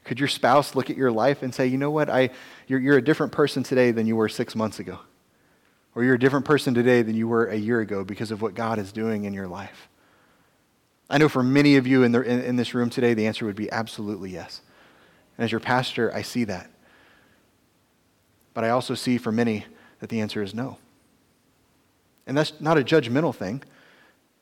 could 0.03 0.19
your 0.19 0.27
spouse 0.27 0.75
look 0.75 0.89
at 0.89 0.97
your 0.97 1.11
life 1.11 1.43
and 1.43 1.53
say, 1.53 1.67
you 1.67 1.77
know 1.77 1.91
what, 1.91 2.09
I, 2.09 2.31
you're, 2.67 2.79
you're 2.79 2.97
a 2.97 3.01
different 3.01 3.31
person 3.31 3.63
today 3.63 3.91
than 3.91 4.07
you 4.07 4.15
were 4.15 4.29
six 4.29 4.55
months 4.55 4.79
ago? 4.79 4.99
Or 5.95 6.03
you're 6.03 6.15
a 6.15 6.19
different 6.19 6.45
person 6.45 6.73
today 6.73 7.01
than 7.01 7.15
you 7.15 7.27
were 7.27 7.45
a 7.47 7.55
year 7.55 7.81
ago 7.81 8.03
because 8.03 8.31
of 8.31 8.41
what 8.41 8.53
God 8.53 8.79
is 8.79 8.91
doing 8.91 9.25
in 9.25 9.33
your 9.33 9.47
life? 9.47 9.89
I 11.09 11.17
know 11.17 11.29
for 11.29 11.43
many 11.43 11.75
of 11.77 11.87
you 11.87 12.03
in, 12.03 12.11
the, 12.11 12.21
in, 12.21 12.41
in 12.41 12.55
this 12.55 12.73
room 12.73 12.89
today, 12.89 13.13
the 13.13 13.27
answer 13.27 13.45
would 13.45 13.55
be 13.55 13.71
absolutely 13.71 14.31
yes. 14.31 14.61
And 15.37 15.43
as 15.43 15.51
your 15.51 15.59
pastor, 15.59 16.13
I 16.13 16.21
see 16.21 16.43
that. 16.45 16.69
But 18.53 18.63
I 18.63 18.69
also 18.69 18.93
see 18.93 19.17
for 19.17 19.31
many 19.31 19.65
that 19.99 20.09
the 20.09 20.21
answer 20.21 20.43
is 20.43 20.53
no. 20.53 20.77
And 22.27 22.37
that's 22.37 22.59
not 22.61 22.77
a 22.77 22.83
judgmental 22.83 23.33
thing, 23.33 23.63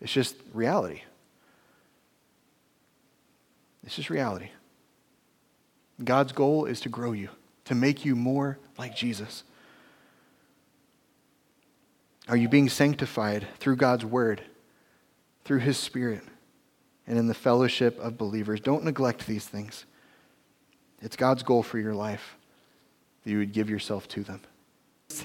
it's 0.01 0.11
just 0.11 0.35
reality. 0.53 1.01
It's 3.85 3.95
just 3.95 4.09
reality. 4.09 4.49
God's 6.03 6.31
goal 6.31 6.65
is 6.65 6.79
to 6.81 6.89
grow 6.89 7.11
you, 7.11 7.29
to 7.65 7.75
make 7.75 8.05
you 8.05 8.15
more 8.15 8.59
like 8.77 8.95
Jesus. 8.95 9.43
Are 12.27 12.37
you 12.37 12.49
being 12.49 12.69
sanctified 12.69 13.47
through 13.59 13.77
God's 13.77 14.05
word, 14.05 14.41
through 15.45 15.59
his 15.59 15.77
spirit, 15.77 16.23
and 17.07 17.17
in 17.17 17.27
the 17.27 17.33
fellowship 17.33 17.97
of 17.99 18.17
believers? 18.17 18.59
Don't 18.59 18.83
neglect 18.83 19.25
these 19.25 19.45
things. 19.45 19.85
It's 21.01 21.15
God's 21.15 21.43
goal 21.43 21.63
for 21.63 21.79
your 21.79 21.95
life 21.95 22.37
that 23.23 23.31
you 23.31 23.37
would 23.37 23.53
give 23.53 23.69
yourself 23.69 24.07
to 24.09 24.23
them. 24.23 24.41